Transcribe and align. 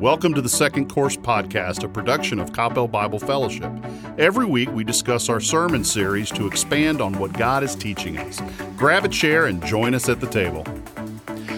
Welcome 0.00 0.32
to 0.34 0.40
the 0.40 0.48
Second 0.48 0.88
Course 0.88 1.16
Podcast, 1.16 1.82
a 1.82 1.88
production 1.88 2.38
of 2.38 2.52
Coppell 2.52 2.88
Bible 2.88 3.18
Fellowship. 3.18 3.68
Every 4.16 4.46
week 4.46 4.70
we 4.70 4.84
discuss 4.84 5.28
our 5.28 5.40
sermon 5.40 5.82
series 5.82 6.30
to 6.30 6.46
expand 6.46 7.00
on 7.00 7.18
what 7.18 7.32
God 7.32 7.64
is 7.64 7.74
teaching 7.74 8.16
us. 8.16 8.40
Grab 8.76 9.04
a 9.04 9.08
chair 9.08 9.46
and 9.46 9.60
join 9.66 9.94
us 9.94 10.08
at 10.08 10.20
the 10.20 10.28
table. 10.28 10.64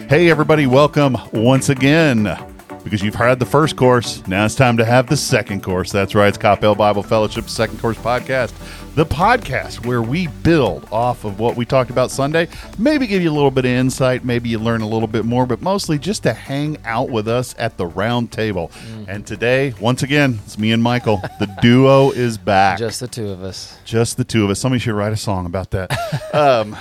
Hey, 0.08 0.30
everybody, 0.30 0.66
welcome 0.66 1.18
once 1.34 1.68
again. 1.68 2.34
Because 2.82 3.02
you've 3.02 3.14
had 3.14 3.38
the 3.38 3.46
first 3.46 3.76
course, 3.76 4.26
now 4.26 4.44
it's 4.46 4.54
time 4.54 4.76
to 4.78 4.84
have 4.84 5.06
the 5.06 5.16
second 5.16 5.62
course. 5.62 5.92
That's 5.92 6.14
right, 6.14 6.28
it's 6.28 6.38
Coppell 6.38 6.76
Bible 6.76 7.02
Fellowship 7.02 7.48
Second 7.48 7.78
Course 7.78 7.98
Podcast, 7.98 8.52
the 8.94 9.04
podcast 9.04 9.84
where 9.84 10.00
we 10.00 10.28
build 10.28 10.88
off 10.90 11.24
of 11.24 11.38
what 11.38 11.56
we 11.56 11.66
talked 11.66 11.90
about 11.90 12.10
Sunday. 12.10 12.48
Maybe 12.78 13.06
give 13.06 13.22
you 13.22 13.30
a 13.30 13.34
little 13.34 13.50
bit 13.50 13.66
of 13.66 13.70
insight, 13.70 14.24
maybe 14.24 14.48
you 14.48 14.58
learn 14.58 14.80
a 14.80 14.88
little 14.88 15.08
bit 15.08 15.26
more, 15.26 15.44
but 15.44 15.60
mostly 15.60 15.98
just 15.98 16.22
to 16.22 16.32
hang 16.32 16.78
out 16.84 17.10
with 17.10 17.28
us 17.28 17.54
at 17.58 17.76
the 17.76 17.86
round 17.86 18.32
table. 18.32 18.70
And 19.06 19.26
today, 19.26 19.74
once 19.78 20.02
again, 20.02 20.38
it's 20.44 20.58
me 20.58 20.72
and 20.72 20.82
Michael. 20.82 21.18
The 21.38 21.54
duo 21.60 22.10
is 22.12 22.38
back. 22.38 22.78
Just 22.78 23.00
the 23.00 23.08
two 23.08 23.28
of 23.28 23.42
us. 23.42 23.76
Just 23.84 24.16
the 24.16 24.24
two 24.24 24.44
of 24.44 24.50
us. 24.50 24.58
Somebody 24.58 24.80
should 24.80 24.94
write 24.94 25.12
a 25.12 25.16
song 25.18 25.46
about 25.46 25.70
that. 25.72 26.34
um, 26.34 26.76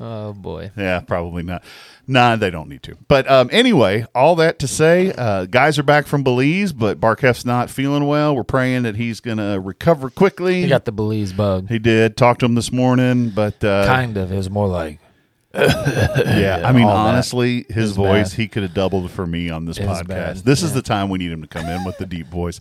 Oh 0.00 0.32
boy. 0.32 0.72
yeah, 0.76 1.00
probably 1.00 1.42
not. 1.42 1.62
Nah, 2.06 2.36
they 2.36 2.50
don't 2.50 2.68
need 2.68 2.82
to. 2.82 2.96
But 3.08 3.30
um, 3.30 3.48
anyway, 3.52 4.06
all 4.14 4.36
that 4.36 4.58
to 4.58 4.68
say, 4.68 5.12
uh, 5.16 5.46
guys 5.46 5.78
are 5.78 5.82
back 5.84 6.06
from 6.06 6.22
Belize, 6.22 6.72
but 6.72 7.00
Barkev's 7.00 7.46
not 7.46 7.70
feeling 7.70 8.06
well. 8.06 8.34
We're 8.36 8.44
praying 8.44 8.82
that 8.82 8.96
he's 8.96 9.20
going 9.20 9.38
to 9.38 9.60
recover 9.60 10.10
quickly. 10.10 10.62
He 10.62 10.68
got 10.68 10.84
the 10.84 10.92
Belize 10.92 11.32
bug. 11.32 11.68
He 11.68 11.78
did. 11.78 12.16
Talked 12.16 12.40
to 12.40 12.46
him 12.46 12.54
this 12.56 12.72
morning, 12.72 13.30
but 13.30 13.62
uh, 13.64 13.86
kind 13.86 14.16
of. 14.16 14.32
It 14.32 14.36
was 14.36 14.50
more 14.50 14.68
like 14.68 14.98
yeah, 15.54 16.62
I 16.64 16.72
mean, 16.72 16.84
all 16.84 16.90
that 17.04 17.10
honestly, 17.14 17.64
his 17.70 17.92
voice, 17.92 18.30
bad. 18.30 18.36
he 18.36 18.48
could 18.48 18.64
have 18.64 18.74
doubled 18.74 19.10
for 19.12 19.26
me 19.26 19.50
on 19.50 19.64
this 19.64 19.78
It 19.78 19.86
podcast. 19.86 20.42
This 20.42 20.62
is 20.64 20.72
the 20.74 20.82
time 20.82 21.08
we 21.08 21.18
need 21.18 21.30
him 21.30 21.42
to 21.42 21.48
come 21.48 21.66
in 21.66 21.84
with 21.84 21.96
the 21.98 22.06
deep 22.06 22.26
voice. 22.26 22.58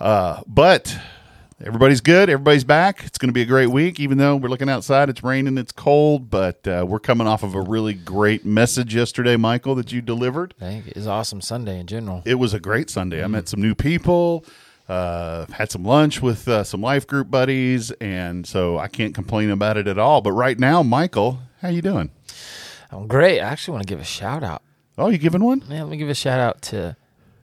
Uh, 0.00 0.40
but 0.46 0.96
everybody's 1.64 2.00
good. 2.00 2.28
Everybody's 2.28 2.64
back. 2.64 3.04
It's 3.04 3.18
going 3.18 3.28
to 3.28 3.32
be 3.32 3.42
a 3.42 3.46
great 3.46 3.68
week, 3.68 4.00
even 4.00 4.18
though 4.18 4.36
we're 4.36 4.48
looking 4.48 4.68
outside. 4.68 5.08
It's 5.08 5.22
raining, 5.22 5.58
it's 5.58 5.72
cold, 5.72 6.30
but 6.30 6.66
uh, 6.66 6.84
we're 6.86 6.98
coming 6.98 7.26
off 7.26 7.42
of 7.42 7.54
a 7.54 7.60
really 7.60 7.94
great 7.94 8.44
message 8.44 8.94
yesterday, 8.94 9.36
Michael, 9.36 9.74
that 9.76 9.92
you 9.92 10.02
delivered. 10.02 10.54
I 10.60 10.64
think 10.64 10.88
it 10.88 10.96
was 10.96 11.06
awesome 11.06 11.40
Sunday 11.40 11.78
in 11.78 11.86
general. 11.86 12.22
It 12.24 12.34
was 12.36 12.54
a 12.54 12.60
great 12.60 12.90
Sunday. 12.90 13.22
I 13.22 13.26
met 13.26 13.48
some 13.48 13.60
new 13.60 13.74
people. 13.74 14.44
Uh, 14.88 15.46
had 15.52 15.70
some 15.70 15.84
lunch 15.84 16.20
with 16.20 16.46
uh, 16.48 16.64
some 16.64 16.82
life 16.82 17.06
group 17.06 17.30
buddies, 17.30 17.92
and 17.92 18.46
so 18.46 18.78
I 18.78 18.88
can't 18.88 19.14
complain 19.14 19.50
about 19.50 19.76
it 19.76 19.86
at 19.86 19.98
all. 19.98 20.20
But 20.20 20.32
right 20.32 20.58
now, 20.58 20.82
Michael, 20.82 21.38
how 21.60 21.68
you 21.68 21.80
doing? 21.80 22.10
I'm 22.90 23.06
great. 23.06 23.40
I 23.40 23.44
actually 23.44 23.72
want 23.72 23.86
to 23.86 23.92
give 23.92 24.00
a 24.00 24.04
shout 24.04 24.42
out. 24.42 24.62
Oh, 24.98 25.08
you 25.08 25.18
giving 25.18 25.42
one? 25.42 25.62
Yeah, 25.68 25.84
let 25.84 25.90
me 25.90 25.96
give 25.96 26.10
a 26.10 26.14
shout 26.14 26.40
out 26.40 26.60
to 26.62 26.96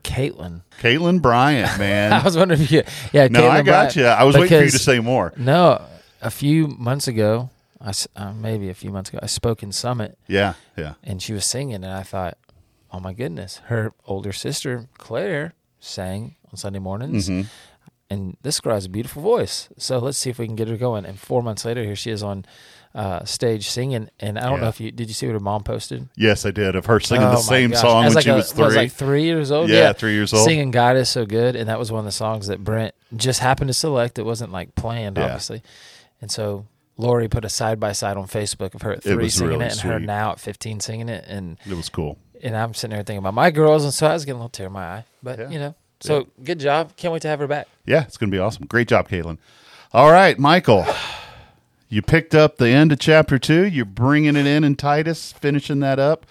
Caitlin. 0.04 0.62
Caitlin 0.82 1.22
Bryant, 1.22 1.78
man. 1.80 2.14
I 2.20 2.24
was 2.24 2.38
wondering 2.38 2.62
if 2.62 2.72
you, 2.72 2.84
yeah, 3.14 3.28
no, 3.28 3.42
Caitlin 3.42 3.50
I 3.52 3.62
got 3.62 3.66
Bryant. 3.66 3.96
you. 3.96 4.06
I 4.06 4.24
was 4.24 4.36
waiting 4.36 4.58
for 4.60 4.64
you 4.66 4.72
to 4.72 4.80
say 4.80 5.00
more. 5.00 5.34
No, 5.38 5.82
a 6.22 6.30
few 6.32 6.68
months 6.68 7.08
ago, 7.08 7.50
I 7.82 7.92
uh, 8.16 8.34
maybe 8.34 8.70
a 8.70 8.74
few 8.74 8.92
months 8.92 9.10
ago, 9.10 9.20
I 9.22 9.28
spoke 9.28 9.64
in 9.64 9.72
Summit, 9.72 10.18
Yeah, 10.28 10.54
yeah. 10.78 10.96
and 11.04 11.22
she 11.22 11.34
was 11.34 11.46
singing, 11.46 11.76
and 11.76 11.86
I 11.86 12.04
thought, 12.04 12.38
oh 12.92 13.00
my 13.00 13.14
goodness, 13.14 13.58
her 13.68 13.94
older 14.06 14.34
sister 14.34 14.88
Claire 14.98 15.54
sang 15.80 16.36
on 16.52 16.58
Sunday 16.58 16.80
mornings, 16.80 17.30
Mm-hmm. 17.30 17.48
and 18.10 18.36
this 18.42 18.60
girl 18.60 18.74
has 18.74 18.86
a 18.86 18.90
beautiful 18.90 19.22
voice. 19.22 19.70
So 19.78 20.00
let's 20.00 20.18
see 20.18 20.30
if 20.30 20.40
we 20.40 20.46
can 20.48 20.56
get 20.56 20.68
her 20.68 20.76
going. 20.78 21.06
And 21.06 21.18
four 21.20 21.42
months 21.44 21.64
later, 21.66 21.84
here 21.84 21.96
she 21.96 22.12
is 22.12 22.22
on 22.24 22.46
uh, 22.96 23.24
stage 23.26 23.70
singing. 23.70 24.10
And 24.20 24.38
I 24.40 24.44
don't 24.44 24.54
Yeah. 24.56 24.62
know 24.62 24.68
if 24.70 24.80
you 24.80 24.92
did 24.92 25.08
you 25.08 25.14
see 25.14 25.28
what 25.28 25.34
her 25.34 25.40
mom 25.40 25.64
posted? 25.64 26.10
Yes, 26.16 26.46
I 26.46 26.52
did. 26.52 26.76
Of 26.76 26.88
her 26.88 27.00
singing 27.00 27.28
Oh 27.28 27.32
the 27.32 27.38
same 27.38 27.72
gosh. 27.72 27.82
song 27.82 28.06
when 28.06 28.14
like 28.16 28.24
she 28.24 28.30
a- 28.32 28.36
was 28.36 28.52
three. 28.52 28.76
like 28.76 28.92
three 28.92 29.24
years 29.24 29.52
old. 29.52 29.70
Yeah, 29.70 29.94
three 29.94 30.14
years 30.14 30.34
old. 30.34 30.46
Singing 30.46 30.72
"God 30.72 30.98
is 30.98 31.08
so 31.10 31.26
good," 31.26 31.56
and 31.56 31.70
that 31.70 31.78
was 31.80 31.92
one 31.92 32.00
of 32.00 32.06
the 32.06 32.12
songs 32.12 32.48
that 32.48 32.64
Brent 32.64 32.96
just 33.16 33.40
happened 33.42 33.68
to 33.70 33.74
select. 33.74 34.18
It 34.20 34.24
wasn't 34.24 34.52
like 34.52 34.76
planned, 34.76 35.18
Yeah. 35.18 35.26
obviously. 35.26 35.62
And 36.22 36.30
so 36.32 36.66
Lori 36.98 37.28
put 37.28 37.46
a 37.46 37.50
side 37.50 37.80
by 37.80 37.92
side 37.94 38.18
on 38.18 38.26
Facebook 38.28 38.74
of 38.76 38.82
her 38.82 38.92
at 38.94 39.04
three 39.04 39.16
was 39.16 39.34
singing 39.36 39.52
really 39.60 39.66
it, 39.68 39.72
and 39.72 39.82
her 39.82 40.00
now 40.00 40.32
at 40.32 40.40
fifteen 40.40 40.80
singing 40.80 41.10
it, 41.10 41.26
and 41.28 41.58
it 41.70 41.76
was 41.78 41.90
cool. 41.90 42.18
and 42.42 42.56
I'm 42.58 42.74
sitting 42.74 42.96
there 42.96 43.04
thinking 43.04 43.20
about 43.20 43.34
my 43.36 43.52
girls, 43.52 43.84
and 43.84 43.94
so 43.94 44.08
I 44.08 44.14
was 44.14 44.26
getting 44.26 44.38
a 44.38 44.40
little 44.40 44.50
tear 44.50 44.68
in 44.68 44.74
my 44.74 44.84
eye. 44.86 45.04
But 45.22 45.40
Yeah. 45.40 45.50
you 45.50 45.60
know, 45.60 45.76
so 46.02 46.28
good 46.44 46.60
job. 46.60 46.96
Can't 46.98 47.14
wait 47.14 47.22
to 47.22 47.28
have 47.28 47.40
her 47.40 47.48
back. 47.48 47.68
Yeah, 47.86 48.04
it's 48.04 48.18
going 48.18 48.32
to 48.32 48.36
be 48.36 48.40
awesome. 48.40 48.66
Great 48.66 48.88
job, 48.88 49.08
Caitlin. 49.10 49.38
All 49.94 50.12
right, 50.12 50.38
Michael. 50.40 50.86
You 51.90 52.02
picked 52.02 52.36
up 52.36 52.58
the 52.58 52.70
end 52.70 52.92
of 52.92 53.00
chapter 53.00 53.40
two. 53.40 53.66
You're 53.68 53.86
bringing 53.86 54.36
it 54.36 54.46
in 54.46 54.64
in 54.64 54.76
Titus, 54.76 55.32
finishing 55.34 55.80
that 55.80 55.98
up. 56.00 56.26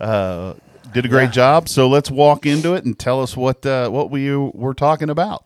Uh, 0.00 0.54
did 0.92 1.04
a 1.04 1.08
great 1.08 1.26
Yeah. 1.26 1.30
job. 1.30 1.68
So 1.68 1.88
let's 1.88 2.10
walk 2.10 2.46
into 2.46 2.74
it 2.74 2.84
and 2.84 2.98
tell 2.98 3.22
us 3.22 3.36
what 3.36 3.64
uh, 3.64 3.88
what 3.90 4.10
we 4.10 4.34
were 4.36 4.74
talking 4.74 5.08
about. 5.10 5.44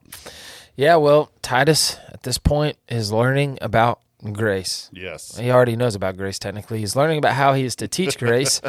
Yeah, 0.74 0.96
well, 0.96 1.30
Titus 1.42 1.96
at 2.08 2.22
this 2.22 2.38
point 2.38 2.76
is 2.88 3.12
learning 3.12 3.58
about 3.60 4.00
grace. 4.32 4.88
Yes. 4.92 5.36
He 5.36 5.50
already 5.50 5.76
knows 5.76 5.94
about 5.94 6.16
grace 6.16 6.38
technically. 6.38 6.78
He's 6.78 6.96
learning 6.96 7.18
about 7.18 7.34
how 7.34 7.52
he 7.54 7.64
is 7.64 7.76
to 7.76 7.88
teach 7.88 8.18
grace 8.26 8.60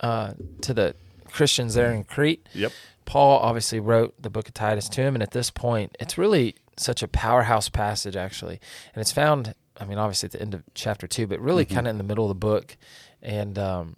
uh, 0.00 0.32
to 0.62 0.74
the 0.74 0.94
Christians 1.30 1.74
there 1.74 1.92
in 1.92 2.04
Crete. 2.04 2.46
Yep. 2.52 2.72
Paul 3.04 3.38
obviously 3.38 3.78
wrote 3.80 4.14
the 4.20 4.30
book 4.30 4.48
of 4.48 4.54
Titus 4.54 4.88
to 4.90 5.00
him, 5.00 5.14
and 5.14 5.22
at 5.22 5.30
this 5.30 5.50
point, 5.50 5.96
it's 6.00 6.18
really 6.18 6.56
such 6.76 7.02
a 7.04 7.08
powerhouse 7.08 7.68
passage, 7.68 8.16
actually. 8.16 8.58
And 8.94 9.00
it's 9.00 9.12
found, 9.12 9.54
I 9.80 9.84
mean, 9.84 9.98
obviously 9.98 10.26
at 10.28 10.32
the 10.32 10.40
end 10.40 10.54
of 10.54 10.62
chapter 10.74 11.06
two, 11.06 11.26
but 11.26 11.40
really 11.40 11.64
kind 11.64 11.86
of 11.86 11.90
in 11.92 11.98
the 11.98 12.04
middle 12.04 12.24
of 12.24 12.28
the 12.28 12.34
book. 12.34 12.76
And 13.22 13.58
um, 13.58 13.96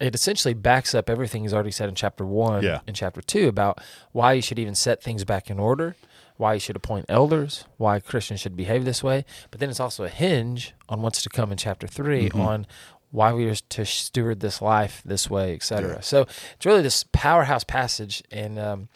it 0.00 0.14
essentially 0.14 0.54
backs 0.54 0.94
up 0.94 1.10
everything 1.10 1.42
he's 1.42 1.54
already 1.54 1.70
said 1.70 1.88
in 1.88 1.94
chapter 1.94 2.24
one 2.24 2.62
Yeah. 2.62 2.80
and 2.86 2.94
chapter 2.94 3.20
two 3.20 3.48
about 3.48 3.80
why 4.12 4.34
you 4.34 4.42
should 4.42 4.58
even 4.58 4.74
set 4.74 5.02
things 5.02 5.24
back 5.24 5.50
in 5.50 5.58
order, 5.58 5.96
why 6.36 6.54
you 6.54 6.60
should 6.60 6.76
appoint 6.76 7.06
elders, 7.08 7.64
why 7.78 7.98
Christians 7.98 8.40
should 8.40 8.56
behave 8.56 8.84
this 8.84 9.02
way. 9.02 9.24
But 9.50 9.58
then 9.60 9.70
it's 9.70 9.80
also 9.80 10.04
a 10.04 10.08
hinge 10.08 10.74
on 10.88 11.02
what's 11.02 11.22
to 11.22 11.28
come 11.28 11.50
in 11.50 11.58
chapter 11.58 11.86
3 11.88 12.30
on 12.30 12.66
why 13.10 13.32
we 13.32 13.48
are 13.48 13.54
to 13.54 13.84
steward 13.86 14.40
this 14.40 14.60
life 14.62 15.02
this 15.04 15.30
way, 15.30 15.54
etc. 15.54 15.94
Yeah. 15.94 16.00
So 16.00 16.22
it's 16.54 16.66
really 16.66 16.82
this 16.82 17.04
powerhouse 17.12 17.64
passage, 17.64 18.22
and 18.30 18.58
um, 18.58 18.88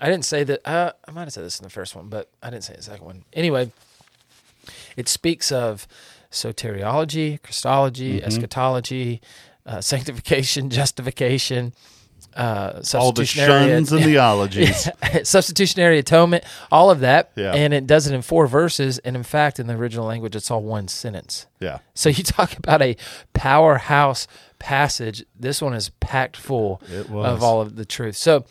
I 0.00 0.06
didn't 0.08 0.24
say 0.24 0.44
that. 0.44 0.66
Uh, 0.66 0.92
I 1.06 1.10
might 1.12 1.24
have 1.24 1.32
said 1.34 1.44
this 1.44 1.60
in 1.60 1.64
the 1.64 1.70
first 1.70 1.94
one, 1.94 2.08
but 2.08 2.30
I 2.42 2.48
didn't 2.50 2.64
say 2.64 2.74
the 2.74 2.82
second 2.82 3.04
one. 3.04 3.24
Anyway, 3.34 3.70
it 4.96 5.08
speaks 5.08 5.50
of 5.52 5.86
soteriology, 6.30 7.40
Christology, 7.42 8.16
Mm-hmm. 8.18 8.26
eschatology, 8.26 9.20
uh, 9.66 9.80
sanctification, 9.80 10.70
justification, 10.70 11.72
uh, 12.36 12.82
All 12.94 13.12
the 13.12 13.24
shuns 13.24 13.92
and 13.92 14.02
the 14.04 14.18
ologies. 14.18 14.88
substitutionary 15.22 15.98
atonement, 16.00 16.42
all 16.72 16.90
of 16.90 17.00
that, 17.00 17.30
Yeah. 17.36 17.52
and 17.54 17.72
it 17.72 17.86
does 17.86 18.08
it 18.08 18.14
in 18.14 18.22
four 18.22 18.48
verses. 18.48 18.98
And 18.98 19.14
in 19.16 19.22
fact, 19.22 19.60
in 19.60 19.68
the 19.68 19.74
original 19.74 20.04
language, 20.06 20.34
it's 20.34 20.50
all 20.50 20.62
one 20.62 20.88
sentence. 20.88 21.46
Yeah. 21.60 21.78
So 21.94 22.08
you 22.08 22.24
talk 22.24 22.58
about 22.58 22.82
a 22.82 22.96
powerhouse 23.34 24.26
passage. 24.58 25.24
This 25.38 25.62
one 25.62 25.74
is 25.74 25.90
packed 26.00 26.36
full 26.36 26.82
of 27.12 27.42
all 27.42 27.60
of 27.60 27.76
the 27.76 27.84
truth. 27.84 28.16
So 28.16 28.44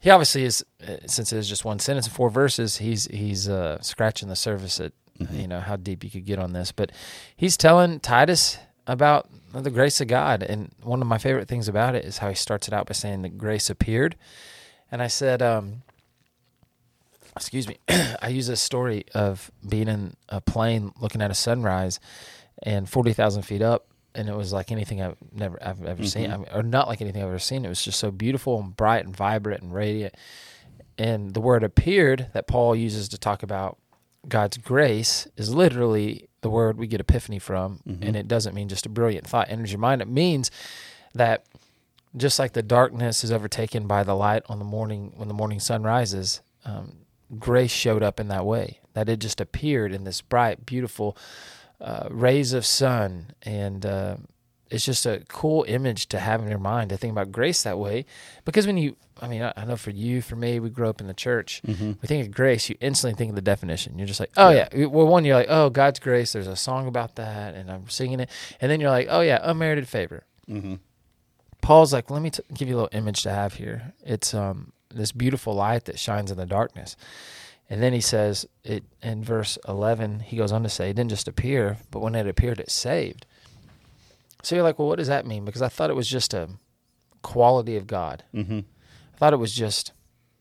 he 0.00 0.10
obviously 0.10 0.44
is, 0.44 0.62
uh, 0.86 0.96
since 1.06 1.32
it 1.32 1.38
is 1.38 1.48
just 1.48 1.64
one 1.64 1.78
sentence 1.78 2.06
and 2.06 2.14
four 2.14 2.28
verses, 2.28 2.76
he's 2.76 3.06
he's 3.06 3.48
uh, 3.48 3.80
scratching 3.80 4.28
the 4.28 4.36
surface 4.36 4.78
at 4.80 4.92
Mm-hmm. 5.20 5.40
you 5.40 5.48
know 5.48 5.60
how 5.60 5.76
deep 5.76 6.04
you 6.04 6.10
could 6.10 6.24
get 6.24 6.38
on 6.38 6.52
this. 6.52 6.72
But 6.72 6.92
he's 7.36 7.56
telling 7.56 8.00
Titus 8.00 8.58
about 8.86 9.28
the 9.52 9.70
grace 9.70 10.00
of 10.00 10.08
God, 10.08 10.42
and 10.42 10.72
one 10.82 11.00
of 11.00 11.08
my 11.08 11.18
favorite 11.18 11.48
things 11.48 11.68
about 11.68 11.94
it 11.94 12.04
is 12.04 12.18
how 12.18 12.28
he 12.28 12.34
starts 12.34 12.68
it 12.68 12.74
out 12.74 12.86
by 12.86 12.92
saying 12.92 13.22
that 13.22 13.38
grace 13.38 13.68
appeared. 13.68 14.16
And 14.90 15.02
I 15.02 15.08
said, 15.08 15.42
um, 15.42 15.82
excuse 17.36 17.68
me, 17.68 17.78
I 17.88 18.28
use 18.28 18.46
this 18.46 18.60
story 18.60 19.04
of 19.14 19.50
being 19.66 19.88
in 19.88 20.14
a 20.28 20.40
plane 20.40 20.92
looking 21.00 21.22
at 21.22 21.30
a 21.30 21.34
sunrise 21.34 22.00
and 22.62 22.88
40,000 22.88 23.42
feet 23.42 23.62
up. 23.62 23.86
And 24.14 24.28
it 24.28 24.34
was 24.34 24.52
like 24.52 24.72
anything 24.72 25.00
I've 25.00 25.16
never, 25.32 25.62
I've 25.62 25.84
ever 25.84 26.04
seen, 26.04 26.32
I 26.32 26.36
mean, 26.38 26.48
or 26.52 26.62
not 26.62 26.88
like 26.88 27.00
anything 27.00 27.22
I've 27.22 27.28
ever 27.28 27.38
seen. 27.38 27.64
It 27.64 27.68
was 27.68 27.82
just 27.82 28.00
so 28.00 28.10
beautiful 28.10 28.58
and 28.58 28.76
bright 28.76 29.04
and 29.04 29.14
vibrant 29.14 29.62
and 29.62 29.72
radiant. 29.72 30.14
And 30.96 31.34
the 31.34 31.40
word 31.40 31.62
appeared 31.62 32.28
that 32.32 32.48
Paul 32.48 32.74
uses 32.74 33.08
to 33.10 33.18
talk 33.18 33.44
about 33.44 33.78
God's 34.26 34.56
grace 34.58 35.28
is 35.36 35.54
literally 35.54 36.28
the 36.40 36.50
word 36.50 36.78
we 36.78 36.86
get 36.86 37.00
epiphany 37.00 37.38
from. 37.38 37.80
And 38.02 38.16
it 38.16 38.28
doesn't 38.28 38.54
mean 38.54 38.68
just 38.68 38.86
a 38.86 38.88
brilliant 38.88 39.26
thought 39.26 39.50
enters 39.50 39.72
your 39.72 39.80
mind. 39.80 40.02
It 40.02 40.08
means 40.08 40.50
that 41.14 41.44
just 42.16 42.38
like 42.38 42.52
the 42.52 42.62
darkness 42.62 43.22
is 43.22 43.30
overtaken 43.30 43.86
by 43.86 44.02
the 44.02 44.14
light 44.14 44.42
on 44.48 44.58
the 44.58 44.64
morning 44.64 45.12
when 45.16 45.28
the 45.28 45.34
morning 45.34 45.60
sun 45.60 45.82
rises, 45.82 46.40
um, 46.64 46.96
grace 47.38 47.70
showed 47.70 48.02
up 48.02 48.18
in 48.18 48.28
that 48.28 48.46
way. 48.46 48.80
That 48.94 49.08
it 49.08 49.20
just 49.20 49.40
appeared 49.40 49.92
in 49.92 50.04
this 50.04 50.20
bright, 50.20 50.64
beautiful 50.66 51.16
uh, 51.80 52.08
rays 52.10 52.52
of 52.52 52.66
sun, 52.66 53.32
and 53.42 53.86
uh, 53.86 54.16
it's 54.70 54.84
just 54.84 55.06
a 55.06 55.22
cool 55.28 55.64
image 55.68 56.06
to 56.08 56.18
have 56.18 56.42
in 56.42 56.48
your 56.48 56.58
mind 56.58 56.90
to 56.90 56.96
think 56.96 57.12
about 57.12 57.32
grace 57.32 57.62
that 57.62 57.78
way. 57.78 58.04
Because 58.44 58.66
when 58.66 58.76
you, 58.76 58.96
I 59.20 59.28
mean, 59.28 59.42
I, 59.42 59.52
I 59.56 59.64
know 59.64 59.76
for 59.76 59.90
you, 59.90 60.20
for 60.22 60.36
me, 60.36 60.60
we 60.60 60.70
grew 60.70 60.88
up 60.88 61.00
in 61.00 61.06
the 61.06 61.14
church. 61.14 61.62
We 61.66 61.94
think 62.08 62.26
of 62.26 62.32
grace, 62.34 62.68
you 62.68 62.76
instantly 62.80 63.16
think 63.16 63.30
of 63.30 63.34
the 63.36 63.42
definition. 63.42 63.98
You're 63.98 64.06
just 64.06 64.20
like, 64.20 64.30
oh 64.36 64.50
yeah. 64.50 64.86
Well, 64.86 65.06
one, 65.06 65.24
you're 65.24 65.36
like, 65.36 65.48
oh, 65.48 65.70
God's 65.70 65.98
grace. 65.98 66.32
There's 66.32 66.46
a 66.46 66.56
song 66.56 66.86
about 66.86 67.16
that, 67.16 67.54
and 67.54 67.70
I'm 67.70 67.88
singing 67.88 68.20
it, 68.20 68.30
and 68.60 68.70
then 68.70 68.80
you're 68.80 68.90
like, 68.90 69.08
oh 69.10 69.20
yeah, 69.20 69.38
unmerited 69.42 69.88
favor. 69.88 70.24
Paul's 71.60 71.92
like, 71.92 72.10
let 72.10 72.22
me 72.22 72.30
t- 72.30 72.42
give 72.54 72.68
you 72.68 72.74
a 72.74 72.78
little 72.82 72.98
image 72.98 73.22
to 73.24 73.30
have 73.30 73.54
here. 73.54 73.92
It's 74.04 74.32
um, 74.32 74.72
this 74.94 75.12
beautiful 75.12 75.54
light 75.54 75.84
that 75.86 75.98
shines 75.98 76.30
in 76.30 76.36
the 76.38 76.46
darkness. 76.46 76.96
And 77.70 77.82
then 77.82 77.92
he 77.92 78.00
says 78.00 78.46
it 78.64 78.84
in 79.02 79.22
verse 79.22 79.58
11, 79.68 80.20
he 80.20 80.36
goes 80.38 80.52
on 80.52 80.62
to 80.62 80.70
say, 80.70 80.88
it 80.90 80.94
didn't 80.96 81.10
just 81.10 81.28
appear, 81.28 81.76
but 81.90 82.00
when 82.00 82.14
it 82.14 82.26
appeared, 82.26 82.60
it 82.60 82.70
saved. 82.70 83.26
So 84.42 84.54
you're 84.54 84.64
like, 84.64 84.78
well, 84.78 84.88
what 84.88 84.98
does 84.98 85.08
that 85.08 85.26
mean? 85.26 85.44
Because 85.44 85.62
I 85.62 85.68
thought 85.68 85.90
it 85.90 85.96
was 85.96 86.08
just 86.08 86.32
a 86.34 86.48
quality 87.22 87.76
of 87.76 87.86
God. 87.86 88.24
Mm-hmm. 88.34 88.60
I 89.14 89.18
thought 89.18 89.32
it 89.32 89.38
was 89.38 89.52
just 89.52 89.92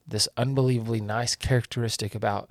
this 0.08 0.28
unbelievably 0.38 1.02
nice 1.02 1.36
characteristic 1.36 2.16
about 2.16 2.50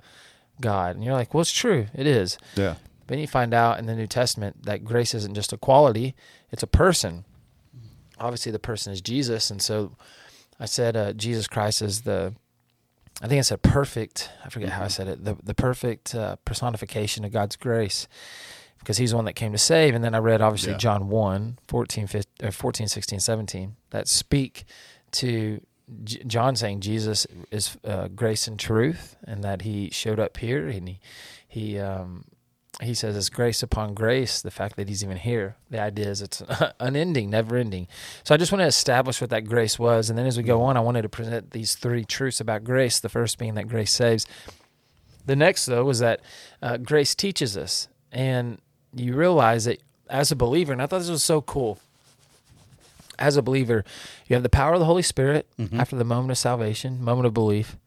God. 0.61 0.95
And 0.95 1.03
you're 1.03 1.13
like, 1.13 1.33
well, 1.33 1.41
it's 1.41 1.51
true. 1.51 1.87
It 1.93 2.05
is. 2.05 2.37
Yeah. 2.55 2.75
Then 3.07 3.19
you 3.19 3.27
find 3.27 3.53
out 3.53 3.79
in 3.79 3.85
the 3.85 3.95
New 3.95 4.07
Testament 4.07 4.63
that 4.63 4.83
grace 4.83 5.13
isn't 5.13 5.33
just 5.33 5.53
a 5.53 5.57
quality, 5.57 6.15
it's 6.51 6.63
a 6.63 6.67
person. 6.67 7.23
Obviously, 8.19 8.51
the 8.51 8.59
person 8.59 8.91
is 8.91 8.99
Jesus. 8.99 9.49
And 9.49 9.61
so 9.61 9.95
I 10.59 10.65
said 10.65 10.97
uh, 10.97 11.13
Jesus 11.13 11.47
Christ 11.47 11.81
is 11.81 12.01
the, 12.01 12.33
I 13.21 13.27
think 13.27 13.39
I 13.39 13.43
said 13.43 13.61
perfect, 13.61 14.29
I 14.43 14.49
forget 14.49 14.69
how 14.69 14.83
I 14.83 14.87
said 14.87 15.07
it, 15.07 15.23
the, 15.23 15.37
the 15.41 15.53
perfect 15.53 16.13
uh, 16.13 16.35
personification 16.43 17.23
of 17.23 17.31
God's 17.31 17.55
grace 17.55 18.07
because 18.79 18.97
he's 18.97 19.11
the 19.11 19.15
one 19.15 19.25
that 19.25 19.33
came 19.33 19.51
to 19.51 19.57
save. 19.57 19.95
And 19.95 20.03
then 20.03 20.15
I 20.15 20.19
read, 20.19 20.41
obviously, 20.41 20.71
Yeah. 20.71 20.77
John 20.77 21.09
1, 21.09 21.59
14, 21.67 22.07
15, 22.07 22.47
uh, 22.47 22.51
14, 22.51 22.87
16, 22.87 23.19
17, 23.19 23.75
that 23.89 24.07
speak 24.07 24.65
to 25.11 25.61
J- 26.03 26.23
John 26.27 26.55
saying 26.55 26.81
Jesus 26.81 27.25
is 27.51 27.77
uh, 27.85 28.07
grace 28.09 28.47
and 28.47 28.59
truth 28.59 29.15
and 29.25 29.43
that 29.43 29.61
he 29.63 29.89
showed 29.91 30.19
up 30.19 30.37
here 30.37 30.67
and 30.67 30.87
he, 30.89 30.99
he, 31.47 31.79
um, 31.79 32.25
he 32.81 32.93
says 32.93 33.17
it's 33.17 33.29
grace 33.29 33.63
upon 33.63 33.93
grace 33.95 34.41
the 34.41 34.51
fact 34.51 34.75
that 34.75 34.87
he's 34.87 35.03
even 35.03 35.17
here. 35.17 35.55
The 35.71 35.79
idea 35.81 36.09
is 36.09 36.21
it's 36.21 36.43
unending 36.79 37.29
never 37.31 37.55
ending. 37.57 37.87
So 38.23 38.35
i 38.35 38.37
just 38.37 38.51
want 38.51 38.61
to 38.61 38.67
establish 38.67 39.19
what 39.19 39.31
that 39.31 39.45
grace 39.45 39.79
was. 39.79 40.09
And 40.09 40.19
then 40.19 40.27
as 40.27 40.37
we 40.37 40.43
go 40.43 40.61
on 40.61 40.77
i 40.77 40.79
wanted 40.79 41.01
to 41.01 41.09
present 41.09 41.51
these 41.51 41.73
three 41.75 42.05
truths 42.05 42.39
about 42.39 42.63
grace 42.63 42.99
the 42.99 43.09
first 43.09 43.37
being 43.39 43.55
that 43.55 43.67
grace 43.67 43.91
saves. 43.91 44.27
The 45.25 45.35
next 45.35 45.65
though 45.65 45.83
was 45.85 45.99
that 45.99 46.21
uh, 46.61 46.77
grace 46.77 47.15
teaches 47.15 47.57
us. 47.57 47.87
And 48.11 48.59
you 48.93 49.13
realize 49.15 49.65
that 49.65 49.81
as 50.09 50.31
a 50.31 50.35
believer 50.35 50.71
and 50.73 50.81
i 50.81 50.85
thought 50.85 50.99
this 50.99 51.09
was 51.09 51.23
so 51.23 51.41
cool 51.41 51.79
as 53.19 53.35
a 53.35 53.41
believer 53.41 53.83
you 54.27 54.35
have 54.35 54.43
the 54.43 54.49
power 54.49 54.73
of 54.73 54.79
the 54.79 54.85
holy 54.85 55.01
spirit 55.01 55.47
after 55.73 55.95
the 55.95 56.03
moment 56.03 56.31
of 56.31 56.37
salvation 56.37 57.03
moment 57.03 57.25
of 57.25 57.33
belief 57.33 57.77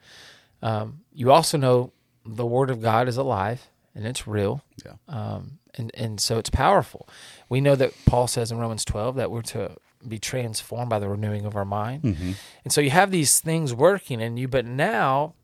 um, 0.62 1.00
you 1.14 1.30
also 1.32 1.56
know 1.56 1.92
the 2.26 2.44
word 2.46 2.68
of 2.70 2.82
god 2.82 3.08
is 3.08 3.16
alive 3.16 3.68
and 3.94 4.06
it's 4.06 4.26
real 4.26 4.62
Yeah. 4.84 4.92
um, 5.08 5.58
and 5.74 5.90
and 5.94 6.20
so 6.20 6.36
it's 6.38 6.50
powerful. 6.50 7.08
We 7.48 7.60
know 7.60 7.76
that 7.76 7.92
Paul 8.04 8.26
says 8.26 8.50
in 8.50 8.58
Romans 8.58 8.84
twelve 8.84 9.14
that 9.16 9.30
we're 9.30 9.42
to 9.42 9.70
be 10.06 10.18
transformed 10.18 10.90
by 10.90 10.98
the 10.98 11.08
renewing 11.08 11.44
of 11.46 11.54
our 11.54 11.64
mind, 11.64 12.02
Mm-hmm. 12.02 12.32
and 12.64 12.72
so 12.72 12.80
you 12.80 12.90
have 12.90 13.10
these 13.12 13.38
things 13.38 13.72
working 13.72 14.20
in 14.20 14.36
you. 14.36 14.48
But 14.48 14.64
now, 14.66 15.34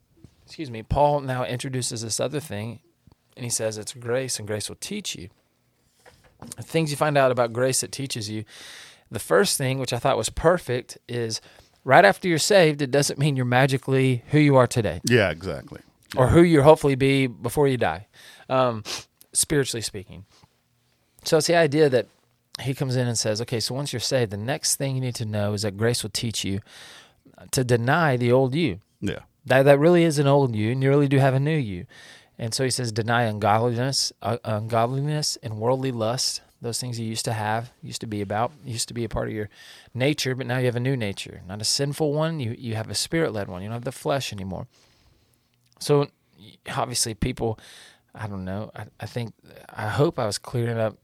excuse 0.44 0.68
me, 0.70 0.82
Paul 0.82 1.20
now 1.20 1.44
introduces 1.44 2.02
this 2.02 2.18
other 2.18 2.40
thing, 2.40 2.80
and 3.36 3.44
he 3.44 3.50
says 3.50 3.78
it's 3.78 3.92
grace, 3.94 4.38
and 4.40 4.48
grace 4.48 4.68
will 4.68 4.76
teach 4.80 5.14
you. 5.14 5.28
Things 6.62 6.90
you 6.90 6.96
find 6.96 7.16
out 7.18 7.30
about 7.30 7.52
grace 7.52 7.80
that 7.80 7.92
teaches 7.92 8.28
you. 8.30 8.44
The 9.10 9.18
first 9.18 9.56
thing, 9.58 9.78
which 9.78 9.92
I 9.92 9.98
thought 9.98 10.16
was 10.16 10.28
perfect, 10.30 10.98
is 11.08 11.40
right 11.84 12.04
after 12.04 12.28
you're 12.28 12.38
saved, 12.38 12.82
it 12.82 12.90
doesn't 12.90 13.18
mean 13.18 13.36
you're 13.36 13.44
magically 13.44 14.22
who 14.30 14.38
you 14.38 14.56
are 14.56 14.66
today 14.66 15.00
Yeah, 15.08 15.30
exactly. 15.30 15.80
or 16.16 16.28
who 16.28 16.42
you 16.42 16.62
hopefully 16.62 16.94
be 16.96 17.26
before 17.26 17.68
you 17.68 17.76
die, 17.76 18.06
um, 18.48 18.82
spiritually 19.32 19.82
speaking. 19.82 20.24
So 21.24 21.38
it's 21.38 21.46
the 21.46 21.56
idea 21.56 21.88
that 21.88 22.06
he 22.62 22.74
comes 22.74 22.96
in 22.96 23.06
and 23.06 23.18
says, 23.18 23.40
okay, 23.42 23.60
so 23.60 23.74
once 23.74 23.92
you're 23.92 24.00
saved, 24.00 24.30
the 24.32 24.36
next 24.36 24.76
thing 24.76 24.94
you 24.94 25.00
need 25.00 25.14
to 25.16 25.24
know 25.24 25.52
is 25.52 25.62
that 25.62 25.76
grace 25.76 26.02
will 26.02 26.10
teach 26.10 26.44
you 26.44 26.60
to 27.52 27.62
deny 27.64 28.16
the 28.16 28.32
old 28.32 28.54
you. 28.54 28.80
Yeah. 29.00 29.20
That 29.44 29.62
that 29.64 29.78
really 29.78 30.02
is 30.02 30.18
an 30.18 30.26
old 30.26 30.56
you, 30.56 30.72
and 30.72 30.82
you 30.82 30.88
really 30.88 31.06
do 31.06 31.18
have 31.18 31.34
a 31.34 31.38
new 31.40 31.56
you. 31.56 31.86
And 32.38 32.52
so 32.52 32.64
he 32.64 32.70
says, 32.70 32.92
deny 32.92 33.22
ungodliness, 33.22 34.12
uh, 34.22 34.36
ungodliness, 34.44 35.36
and 35.42 35.58
worldly 35.58 35.90
lust. 35.92 36.42
Those 36.60 36.80
things 36.80 36.98
you 36.98 37.06
used 37.06 37.24
to 37.26 37.32
have, 37.32 37.72
used 37.82 38.00
to 38.00 38.06
be 38.06 38.20
about, 38.22 38.52
used 38.64 38.88
to 38.88 38.94
be 38.94 39.04
a 39.04 39.08
part 39.08 39.28
of 39.28 39.34
your 39.34 39.48
nature, 39.94 40.34
but 40.34 40.46
now 40.46 40.58
you 40.58 40.66
have 40.66 40.76
a 40.76 40.80
new 40.80 40.96
nature, 40.96 41.42
not 41.46 41.60
a 41.60 41.64
sinful 41.64 42.12
one. 42.12 42.40
You 42.40 42.54
you 42.58 42.74
have 42.74 42.88
a 42.90 42.94
spirit 42.94 43.32
led 43.32 43.48
one. 43.48 43.62
You 43.62 43.68
don't 43.68 43.74
have 43.74 43.84
the 43.84 43.92
flesh 43.92 44.32
anymore. 44.32 44.66
So 45.78 46.08
obviously, 46.74 47.14
people, 47.14 47.58
I 48.14 48.26
don't 48.26 48.44
know. 48.44 48.70
I, 48.74 48.86
I 49.00 49.06
think 49.06 49.34
I 49.74 49.88
hope 49.88 50.18
I 50.18 50.26
was 50.26 50.38
clearing 50.38 50.78
up 50.78 50.96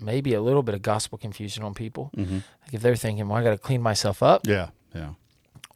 maybe 0.00 0.32
a 0.34 0.40
little 0.40 0.62
bit 0.62 0.74
of 0.74 0.82
gospel 0.82 1.18
confusion 1.18 1.62
on 1.64 1.74
people. 1.74 2.10
Mm-hmm. 2.16 2.34
Like 2.36 2.72
if 2.74 2.80
they're 2.80 2.96
thinking, 2.96 3.28
well, 3.28 3.38
I 3.38 3.42
got 3.44 3.50
to 3.50 3.58
clean 3.58 3.82
myself 3.82 4.22
up, 4.22 4.46
Yeah. 4.46 4.68
Yeah. 4.94 5.10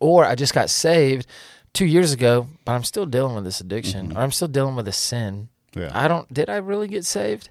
or 0.00 0.25
I 0.25 0.34
just 0.34 0.55
got 0.55 0.70
saved 0.70 1.26
two 1.75 1.85
years 1.85 2.12
ago, 2.12 2.47
but 2.65 2.73
I'm 2.73 2.85
still 2.85 3.05
dealing 3.06 3.35
with 3.35 3.44
this 3.44 3.61
addiction, 3.61 4.09
Mhm. 4.12 4.17
or 4.17 4.21
I'm 4.21 4.32
still 4.32 4.49
dealing 4.49 4.75
with 4.76 4.87
this 4.87 4.97
sin. 4.97 5.49
Yeah. 5.75 5.91
I 5.93 6.09
don't. 6.09 6.32
Did 6.32 6.49
I 6.49 6.56
really 6.56 6.88
get 6.88 7.05
saved? 7.05 7.50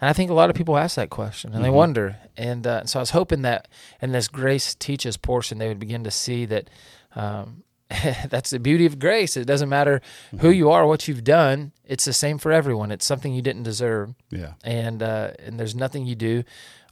And 0.00 0.08
I 0.08 0.12
think 0.12 0.30
a 0.30 0.34
lot 0.34 0.48
of 0.48 0.54
people 0.56 0.78
ask 0.78 0.94
that 0.96 1.10
question 1.10 1.52
and 1.52 1.64
they 1.64 1.68
Mhm. 1.70 1.74
wonder. 1.74 2.16
And 2.36 2.64
uh, 2.66 2.84
so 2.86 3.00
I 3.00 3.02
was 3.02 3.10
hoping 3.10 3.42
that 3.42 3.66
in 4.00 4.12
this 4.12 4.28
grace 4.28 4.74
teaches 4.76 5.16
portion, 5.16 5.58
they 5.58 5.66
would 5.68 5.80
begin 5.80 6.04
to 6.04 6.10
see 6.10 6.46
that 6.46 6.70
um, 7.16 7.64
that's 8.28 8.50
the 8.50 8.60
beauty 8.60 8.86
of 8.86 8.98
grace. 9.00 9.36
It 9.36 9.46
doesn't 9.46 9.68
matter 9.68 10.00
who 10.40 10.50
you 10.50 10.70
are, 10.70 10.86
what 10.86 11.08
you've 11.08 11.24
done. 11.24 11.72
It's 11.84 12.04
the 12.04 12.12
same 12.12 12.38
for 12.38 12.52
everyone. 12.52 12.92
It's 12.92 13.06
something 13.06 13.34
you 13.34 13.42
didn't 13.42 13.62
deserve, 13.64 14.14
yeah. 14.30 14.52
and 14.62 15.02
uh, 15.02 15.30
and 15.44 15.58
there's 15.58 15.74
nothing 15.74 16.06
you 16.06 16.14
do 16.14 16.44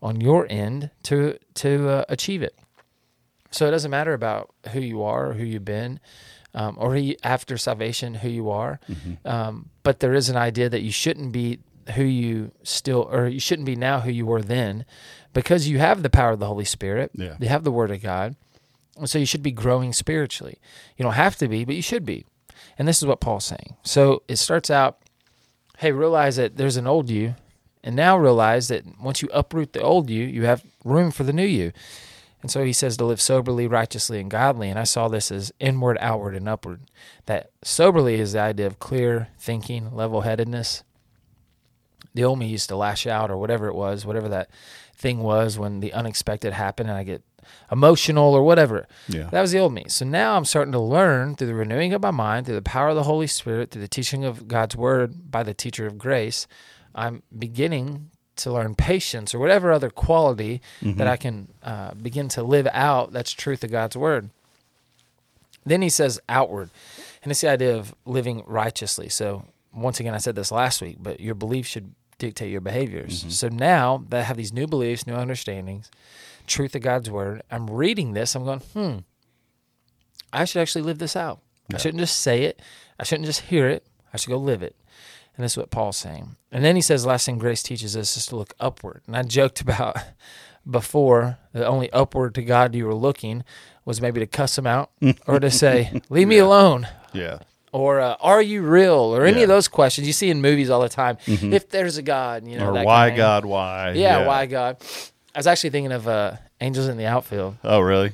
on 0.03 0.21
your 0.21 0.47
end 0.51 0.91
to 1.05 1.39
to 1.55 1.89
uh, 1.89 2.05
achieve 2.09 2.43
it. 2.43 2.59
So 3.53 3.69
it 3.69 3.71
doesn't 3.71 3.91
matter 3.91 4.15
about 4.15 4.51
who 4.73 4.81
you 4.81 5.03
are 5.03 5.29
or 5.31 5.35
who 5.35 5.45
you've 5.45 5.65
been, 5.65 6.01
um, 6.57 6.77
or 6.81 6.97
you, 6.97 7.15
after 7.23 7.57
salvation 7.57 8.15
who 8.15 8.29
you 8.29 8.51
are. 8.51 8.81
Mm-hmm. 8.91 9.29
Um, 9.29 9.71
but 9.85 10.01
there 10.01 10.15
is 10.15 10.29
an 10.29 10.37
idea 10.37 10.69
that 10.69 10.81
you 10.81 10.91
shouldn't 10.91 11.31
be 11.31 11.61
who 11.95 12.03
you 12.03 12.51
still, 12.65 13.09
or 13.13 13.29
you 13.29 13.39
shouldn't 13.39 13.67
be 13.67 13.77
now 13.77 14.01
who 14.01 14.11
you 14.11 14.27
were 14.27 14.43
then, 14.43 14.85
because 15.33 15.69
you 15.69 15.79
have 15.79 16.03
the 16.03 16.11
power 16.11 16.31
of 16.31 16.41
the 16.41 16.47
Holy 16.47 16.65
Spirit. 16.65 17.13
Yeah. 17.15 17.37
You 17.39 17.49
have 17.49 17.63
the 17.63 17.71
Word 17.71 17.93
of 17.93 18.03
God, 18.03 18.35
and 18.97 19.09
so 19.09 19.19
you 19.19 19.27
should 19.27 19.43
be 19.43 19.53
growing 19.53 19.93
spiritually. 19.93 20.59
You 20.97 21.05
don't 21.05 21.13
have 21.13 21.37
to 21.37 21.47
be, 21.47 21.65
but 21.65 21.77
you 21.77 21.83
should 21.83 22.05
be. 22.05 22.25
And 22.79 22.89
this 22.89 22.99
is 22.99 23.07
what 23.07 23.21
Paul's 23.21 23.45
saying. 23.45 23.77
So 23.85 24.23
it 24.27 24.37
starts 24.37 24.71
out, 24.71 24.99
hey, 25.79 25.93
realize 25.93 26.37
that 26.37 26.57
there's 26.57 26.77
an 26.77 26.87
old 26.87 27.09
you, 27.09 27.37
and 27.85 27.95
now 27.95 28.19
realize 28.19 28.67
that 28.69 28.85
once 29.01 29.23
you 29.23 29.29
uproot 29.33 29.73
the 29.73 29.83
old 29.83 30.11
you, 30.11 30.25
you 30.25 30.47
have 30.47 30.65
room 30.85 31.13
for 31.13 31.23
the 31.23 31.33
new 31.33 31.47
you. 31.47 31.73
And 32.47 32.51
so 32.53 32.63
he 32.63 32.73
says 32.73 32.97
to 32.99 33.05
live 33.05 33.21
soberly, 33.21 33.67
righteously, 33.67 34.21
and 34.21 34.31
godly. 34.31 34.71
And 34.71 34.79
I 34.79 34.85
saw 34.85 35.09
this 35.09 35.33
as 35.33 35.53
inward, 35.59 35.99
outward, 36.01 36.37
and 36.37 36.49
upward. 36.49 36.83
That 37.25 37.51
soberly 37.65 38.21
is 38.21 38.35
the 38.35 38.39
idea 38.39 38.69
of 38.69 38.79
clear 38.79 39.31
thinking, 39.37 39.93
level 39.93 40.21
headedness. 40.21 40.85
The 42.15 42.23
old 42.23 42.39
me 42.39 42.47
used 42.47 42.69
to 42.69 42.77
lash 42.77 43.05
out 43.05 43.33
or 43.33 43.37
whatever 43.37 43.67
it 43.67 43.75
was, 43.75 44.07
whatever 44.07 44.29
that 44.29 44.49
thing 44.95 45.25
was 45.25 45.59
when 45.59 45.81
the 45.81 45.93
unexpected 45.93 46.53
happened 46.53 46.89
and 46.89 46.97
I 46.97 47.03
get 47.03 47.25
emotional 47.73 48.33
or 48.33 48.45
whatever. 48.45 48.87
Yeah. 49.09 49.29
That 49.31 49.41
was 49.41 49.51
the 49.51 49.59
old 49.59 49.73
me. 49.73 49.87
So 49.89 50.05
now 50.05 50.37
I'm 50.37 50.45
starting 50.45 50.71
to 50.71 50.79
learn 50.79 51.35
through 51.35 51.49
the 51.49 51.55
renewing 51.55 51.95
of 51.95 52.03
my 52.03 52.13
mind, 52.13 52.47
through 52.47 52.55
the 52.55 52.63
power 52.63 52.91
of 52.91 52.95
the 52.95 53.03
Holy 53.03 53.27
Spirit, 53.27 53.73
through 53.73 53.83
the 53.83 53.89
teaching 53.89 54.25
of 54.25 54.47
God's 54.47 54.77
word 54.77 55.33
by 55.33 55.43
the 55.43 55.53
teacher 55.53 55.85
of 55.85 55.99
grace. 55.99 56.47
I'm 56.95 57.25
beginning 57.37 58.13
to 58.37 58.53
learn 58.53 58.75
patience 58.75 59.35
or 59.35 59.39
whatever 59.39 59.73
other 59.73 59.91
quality 59.91 60.61
that 60.83 61.07
I 61.07 61.17
can 61.17 61.49
uh, 61.63 61.95
begin 61.95 62.29
to 62.31 62.43
live 62.43 62.69
out 62.73 63.13
that's 63.13 63.33
truth 63.33 63.65
of 63.65 63.71
God's 63.71 63.97
word. 63.97 64.31
Then 65.65 65.83
he 65.83 65.89
says 65.89 66.21
outward, 66.29 66.71
and 67.23 67.31
it's 67.33 67.41
the 67.41 67.49
idea 67.51 67.77
of 67.77 67.95
living 68.05 68.45
righteously. 68.47 69.09
So 69.09 69.47
once 69.75 69.99
again, 70.01 70.15
I 70.15 70.19
said 70.19 70.37
this 70.37 70.53
last 70.53 70.81
week, 70.81 70.97
but 71.01 71.19
your 71.19 71.35
beliefs 71.35 71.69
should 71.69 71.93
dictate 72.19 72.51
your 72.51 72.61
behaviors. 72.61 73.25
So 73.35 73.49
now 73.49 74.05
that 74.09 74.21
I 74.21 74.23
have 74.23 74.37
these 74.37 74.53
new 74.53 74.67
beliefs, 74.67 75.07
new 75.07 75.15
understandings, 75.15 75.91
truth 76.47 76.75
of 76.77 76.83
God's 76.83 77.11
word, 77.11 77.43
I'm 77.51 77.69
reading 77.69 78.13
this. 78.15 78.35
I'm 78.35 78.45
going, 78.45 78.61
hmm, 78.61 78.99
I 80.33 80.45
should 80.45 80.63
actually 80.63 80.83
live 80.83 80.99
this 80.99 81.17
out. 81.17 81.41
I 81.75 81.79
shouldn't 81.79 82.01
just 82.01 82.19
say 82.21 82.45
it. 82.45 82.61
I 82.99 83.05
shouldn't 83.05 83.27
just 83.27 83.43
hear 83.43 83.69
it. 83.69 83.85
I 84.15 84.17
should 84.19 84.31
go 84.31 84.39
live 84.39 84.63
it. 84.63 84.77
And 85.37 85.45
that's 85.45 85.57
what 85.57 85.71
Paul's 85.71 85.97
saying. 85.99 86.37
And 86.51 86.65
then 86.65 86.77
he 86.77 86.83
says, 86.83 87.05
last 87.05 87.27
thing 87.27 87.39
grace 87.39 87.63
teaches 87.63 87.97
us 87.97 88.17
is 88.17 88.27
to 88.27 88.37
look 88.37 88.55
upward. 88.59 89.03
And 89.07 89.17
I 89.17 89.23
joked 89.23 89.61
about 89.67 89.97
before 90.69 91.39
the 91.53 91.67
only 91.67 91.91
upward 91.93 92.35
to 92.37 92.43
God 92.43 92.75
you 92.75 92.87
were 92.87 92.95
looking 92.95 93.45
was 93.85 94.01
maybe 94.01 94.21
to 94.21 94.27
cuss 94.27 94.57
him 94.59 94.67
out 94.67 94.91
or 95.27 95.39
to 95.39 95.51
say, 95.51 96.01
leave 96.09 96.29
me 96.29 96.39
alone. 96.39 96.89
Yeah. 97.13 97.39
Or 97.73 98.01
uh, 98.01 98.17
are 98.21 98.41
you 98.43 98.63
real? 98.63 98.95
Or 98.95 99.25
any 99.27 99.39
Yeah. 99.39 99.43
of 99.45 99.49
those 99.49 99.69
questions 99.69 100.07
you 100.07 100.13
see 100.13 100.31
in 100.31 100.41
movies 100.41 100.71
all 100.71 100.81
the 100.81 100.89
time. 100.89 101.19
If 101.27 101.69
there's 101.69 101.99
a 101.99 102.03
God, 102.03 102.47
you 102.49 102.59
know, 102.59 102.69
or 102.71 102.85
why 102.85 103.09
kind 103.09 103.13
of- 103.13 103.17
God? 103.19 103.45
Why? 103.45 103.91
Yeah, 103.93 104.27
why 104.27 104.47
God? 104.47 104.79
I 105.35 105.39
was 105.39 105.47
actually 105.47 105.71
thinking 105.71 105.93
of 105.93 106.09
uh, 106.09 106.37
Angels 106.61 106.89
in 106.89 106.97
the 106.97 107.05
Outfield. 107.07 107.57
Oh, 107.63 107.81
really? 107.81 108.13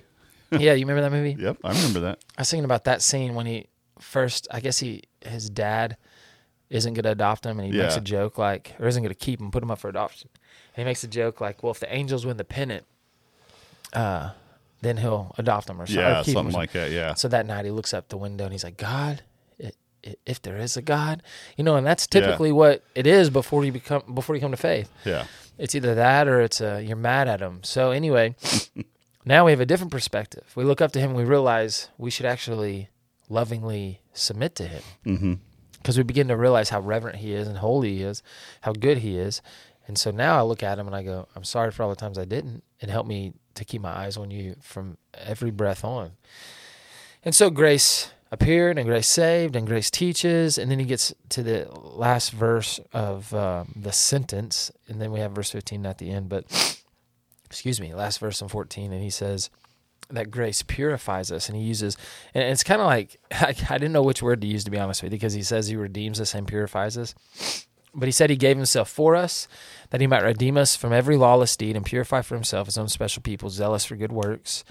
yeah, 0.50 0.72
you 0.72 0.84
remember 0.84 1.02
that 1.02 1.12
movie? 1.12 1.36
Yep. 1.42 1.58
I 1.64 1.68
remember 1.72 2.00
that. 2.00 2.18
I 2.36 2.40
was 2.42 2.50
thinking 2.50 2.64
about 2.64 2.84
that 2.84 3.00
scene 3.00 3.34
when 3.34 3.46
he 3.46 3.68
first, 4.00 4.48
I 4.50 4.58
guess 4.60 4.80
he, 4.80 5.04
his 5.24 5.48
dad 5.48 5.96
isn't 6.72 6.94
going 6.94 7.02
to 7.04 7.10
adopt 7.10 7.44
him 7.46 7.60
and 7.60 7.72
he 7.72 7.78
makes 7.78 7.96
a 7.96 8.00
joke 8.00 8.38
like, 8.38 8.74
or 8.80 8.88
isn't 8.88 9.02
going 9.02 9.14
to 9.14 9.18
keep 9.26 9.40
him, 9.40 9.50
put 9.50 9.62
him 9.62 9.70
up 9.70 9.78
for 9.78 9.88
adoption. 9.88 10.28
And 10.74 10.82
he 10.82 10.84
makes 10.84 11.04
a 11.04 11.08
joke 11.08 11.40
like, 11.40 11.62
well, 11.62 11.72
if 11.72 11.80
the 11.80 11.94
Angels 11.94 12.24
win 12.24 12.36
the 12.38 12.44
pennant, 12.44 12.84
uh, 13.92 14.30
then 14.80 14.96
he'll 14.96 15.34
adopt 15.38 15.66
them 15.66 15.80
or, 15.80 15.86
so- 15.86 15.98
or 16.00 16.02
Yeah, 16.02 16.20
or 16.20 16.24
something 16.24 16.54
like 16.54 16.72
that. 16.72 16.90
Yeah. 16.90 17.14
So 17.14 17.28
that 17.28 17.46
night 17.46 17.64
he 17.66 17.70
looks 17.70 17.92
up 17.94 18.08
the 18.08 18.16
window 18.16 18.44
and 18.44 18.52
he's 18.52 18.64
like, 18.64 18.76
God, 18.78 19.22
if 20.26 20.42
there 20.42 20.56
is 20.56 20.76
a 20.76 20.82
God, 20.82 21.22
you 21.56 21.62
know, 21.62 21.76
and 21.76 21.86
that's 21.86 22.06
typically 22.08 22.50
what 22.50 22.82
it 22.94 23.06
is 23.06 23.30
before 23.30 23.64
you 23.64 23.70
become 23.70 24.02
before 24.14 24.34
you 24.34 24.40
come 24.40 24.50
to 24.50 24.56
faith. 24.56 24.90
Yeah. 25.04 25.26
It's 25.58 25.74
either 25.76 25.94
that 25.94 26.26
or 26.26 26.40
it's 26.40 26.60
uh, 26.60 26.80
you're 26.84 26.96
mad 26.96 27.28
at 27.28 27.40
him. 27.40 27.60
So 27.62 27.92
anyway, 27.92 28.34
now 29.24 29.44
we 29.44 29.52
have 29.52 29.60
a 29.60 29.66
different 29.66 29.92
perspective. 29.92 30.50
We 30.56 30.64
look 30.64 30.80
up 30.80 30.90
to 30.92 30.98
him 31.00 31.10
and 31.10 31.16
we 31.18 31.24
realize 31.24 31.88
we 31.98 32.10
should 32.10 32.26
actually 32.26 32.88
lovingly 33.28 34.00
submit 34.12 34.56
to 34.56 34.66
him 34.66 34.82
Mm-hmm. 35.06 35.34
Because 35.82 35.98
we 35.98 36.04
begin 36.04 36.28
to 36.28 36.36
realize 36.36 36.68
how 36.68 36.80
reverent 36.80 37.16
he 37.18 37.34
is 37.34 37.48
and 37.48 37.58
holy 37.58 37.96
he 37.96 38.02
is, 38.02 38.22
how 38.60 38.72
good 38.72 38.98
he 38.98 39.18
is. 39.18 39.42
And 39.88 39.98
so 39.98 40.12
now 40.12 40.38
I 40.38 40.42
look 40.42 40.62
at 40.62 40.78
him 40.78 40.86
and 40.86 40.94
I 40.94 41.02
go, 41.02 41.26
I'm 41.34 41.44
sorry 41.44 41.72
for 41.72 41.82
all 41.82 41.90
the 41.90 41.96
times 41.96 42.18
I 42.18 42.24
didn't. 42.24 42.62
And 42.80 42.90
help 42.90 43.06
me 43.06 43.32
to 43.54 43.64
keep 43.64 43.82
my 43.82 43.90
eyes 43.90 44.16
on 44.16 44.30
you 44.30 44.56
from 44.60 44.96
every 45.14 45.50
breath 45.50 45.84
on. 45.84 46.12
And 47.24 47.34
so 47.34 47.50
grace 47.50 48.10
appeared 48.30 48.78
and 48.78 48.88
grace 48.88 49.08
saved 49.08 49.56
and 49.56 49.66
grace 49.66 49.90
teaches. 49.90 50.56
And 50.56 50.70
then 50.70 50.78
he 50.78 50.84
gets 50.84 51.12
to 51.30 51.42
the 51.42 51.68
last 51.72 52.30
verse 52.30 52.80
of 52.92 53.34
uh, 53.34 53.64
the 53.74 53.92
sentence. 53.92 54.70
And 54.88 55.00
then 55.00 55.10
we 55.10 55.18
have 55.20 55.32
verse 55.32 55.50
15 55.50 55.84
at 55.84 55.98
the 55.98 56.10
end. 56.10 56.28
But 56.28 56.44
excuse 57.44 57.80
me, 57.80 57.92
last 57.92 58.18
verse 58.18 58.40
in 58.40 58.48
14. 58.48 58.92
And 58.92 59.02
he 59.02 59.10
says, 59.10 59.50
that 60.12 60.30
grace 60.30 60.62
purifies 60.62 61.30
us. 61.32 61.48
And 61.48 61.56
he 61.56 61.64
uses 61.64 61.96
and 62.34 62.44
it's 62.44 62.64
kind 62.64 62.80
of 62.80 62.86
like 62.86 63.18
I, 63.32 63.54
I 63.70 63.78
didn't 63.78 63.92
know 63.92 64.02
which 64.02 64.22
word 64.22 64.40
to 64.40 64.46
use 64.46 64.64
to 64.64 64.70
be 64.70 64.78
honest 64.78 65.02
with 65.02 65.12
you 65.12 65.18
because 65.18 65.34
he 65.34 65.42
says 65.42 65.68
he 65.68 65.76
redeems 65.76 66.20
us 66.20 66.34
and 66.34 66.46
purifies 66.46 66.96
us. 66.96 67.14
But 67.94 68.08
he 68.08 68.12
said 68.12 68.30
he 68.30 68.36
gave 68.36 68.56
himself 68.56 68.88
for 68.88 69.14
us 69.14 69.48
that 69.90 70.00
he 70.00 70.06
might 70.06 70.22
redeem 70.22 70.56
us 70.56 70.74
from 70.76 70.92
every 70.92 71.16
lawless 71.16 71.56
deed 71.56 71.76
and 71.76 71.84
purify 71.84 72.22
for 72.22 72.34
himself 72.34 72.66
his 72.66 72.78
own 72.78 72.88
special 72.88 73.22
people 73.22 73.50
zealous 73.50 73.84
for 73.84 73.96
good 73.96 74.12
works. 74.12 74.64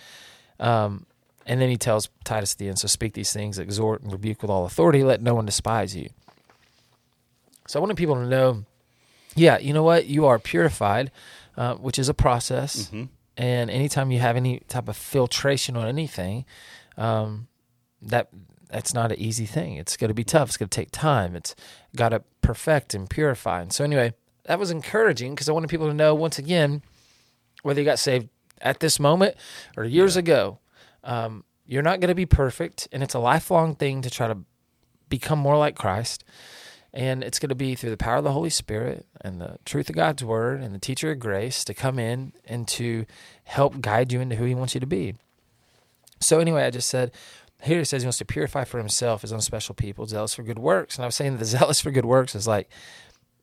Um, 0.59 1.05
and 1.45 1.61
then 1.61 1.69
he 1.69 1.77
tells 1.77 2.09
titus 2.23 2.53
at 2.53 2.59
the 2.59 2.67
end 2.67 2.79
so 2.79 2.87
speak 2.87 3.13
these 3.13 3.33
things 3.33 3.59
exhort 3.59 4.01
and 4.01 4.11
rebuke 4.11 4.41
with 4.41 4.49
all 4.51 4.65
authority. 4.65 5.03
Let 5.03 5.21
no 5.21 5.35
one 5.35 5.45
despise 5.45 5.95
you. 5.95 6.09
So 7.67 7.79
i 7.79 7.81
wanted 7.81 7.97
people 7.97 8.15
to 8.15 8.25
know 8.25 8.65
yeah 9.35 9.59
you 9.59 9.73
know 9.73 9.83
what? 9.83 10.07
You 10.07 10.25
are 10.25 10.39
purified 10.39 11.11
uh, 11.57 11.75
which 11.75 11.99
is 11.99 12.09
a 12.09 12.13
process. 12.13 12.87
Mm-hmm. 12.87 13.03
And 13.41 13.71
anytime 13.71 14.11
you 14.11 14.19
have 14.19 14.37
any 14.37 14.59
type 14.67 14.87
of 14.87 14.95
filtration 14.95 15.75
on 15.75 15.87
anything, 15.87 16.45
um, 16.95 17.47
that 17.99 18.29
that's 18.69 18.93
not 18.93 19.11
an 19.11 19.19
easy 19.19 19.47
thing. 19.47 19.77
It's 19.77 19.97
going 19.97 20.09
to 20.09 20.13
be 20.13 20.23
tough. 20.23 20.49
It's 20.49 20.57
going 20.57 20.69
to 20.69 20.75
take 20.75 20.91
time. 20.91 21.35
It's 21.35 21.55
got 21.95 22.09
to 22.09 22.21
perfect 22.41 22.93
and 22.93 23.09
purify. 23.09 23.63
And 23.63 23.73
so 23.73 23.83
anyway, 23.83 24.13
that 24.43 24.59
was 24.59 24.69
encouraging 24.69 25.33
because 25.33 25.49
I 25.49 25.53
wanted 25.53 25.71
people 25.71 25.87
to 25.87 25.93
know 25.93 26.13
once 26.13 26.37
again 26.37 26.83
whether 27.63 27.81
you 27.81 27.85
got 27.85 27.97
saved 27.97 28.29
at 28.61 28.79
this 28.79 28.99
moment 28.99 29.35
or 29.75 29.85
years 29.85 30.15
ago. 30.15 30.59
Um, 31.03 31.43
you're 31.65 31.81
not 31.81 31.99
going 31.99 32.09
to 32.09 32.15
be 32.15 32.27
perfect, 32.27 32.87
and 32.91 33.01
it's 33.01 33.15
a 33.15 33.19
lifelong 33.19 33.73
thing 33.73 34.03
to 34.03 34.11
try 34.11 34.27
to 34.27 34.37
become 35.09 35.39
more 35.39 35.57
like 35.57 35.75
Christ. 35.75 36.23
And 36.93 37.23
it's 37.23 37.39
going 37.39 37.49
to 37.49 37.55
be 37.55 37.75
through 37.75 37.91
the 37.91 37.97
power 37.97 38.17
of 38.17 38.25
the 38.25 38.33
Holy 38.33 38.49
Spirit 38.49 39.05
and 39.21 39.39
the 39.39 39.57
truth 39.63 39.89
of 39.89 39.95
God's 39.95 40.25
word 40.25 40.61
and 40.61 40.75
the 40.75 40.79
teacher 40.79 41.11
of 41.11 41.19
grace 41.19 41.63
to 41.63 41.73
come 41.73 41.97
in 41.97 42.33
and 42.45 42.67
to 42.69 43.05
help 43.45 43.79
guide 43.79 44.11
you 44.11 44.19
into 44.19 44.35
who 44.35 44.43
he 44.43 44.55
wants 44.55 44.73
you 44.73 44.81
to 44.81 44.87
be. 44.87 45.15
So, 46.19 46.39
anyway, 46.39 46.63
I 46.63 46.69
just 46.69 46.89
said, 46.89 47.11
here 47.63 47.79
it 47.79 47.85
says 47.85 48.01
he 48.01 48.07
wants 48.07 48.17
to 48.17 48.25
purify 48.25 48.63
for 48.65 48.77
himself 48.77 49.21
his 49.21 49.31
own 49.31 49.41
special 49.41 49.75
people, 49.75 50.05
zealous 50.05 50.33
for 50.33 50.43
good 50.43 50.59
works. 50.59 50.97
And 50.97 51.03
I 51.03 51.07
was 51.07 51.15
saying 51.15 51.33
that 51.33 51.39
the 51.39 51.45
zealous 51.57 51.79
for 51.79 51.91
good 51.91 52.05
works 52.05 52.35
is 52.35 52.47
like 52.47 52.69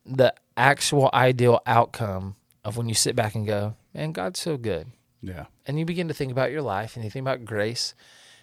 the 0.05 0.33
actual 0.57 1.09
ideal 1.13 1.61
outcome 1.65 2.35
of 2.63 2.77
when 2.77 2.89
you 2.89 2.95
sit 2.95 3.15
back 3.15 3.35
and 3.35 3.47
go, 3.47 3.75
man, 3.93 4.11
God's 4.11 4.39
so 4.39 4.57
good. 4.57 4.87
Yeah. 5.21 5.45
And 5.65 5.79
you 5.79 5.85
begin 5.85 6.07
to 6.07 6.13
think 6.13 6.31
about 6.31 6.51
your 6.51 6.61
life 6.61 6.95
and 6.95 7.03
you 7.03 7.11
think 7.11 7.23
about 7.23 7.45
grace, 7.45 7.93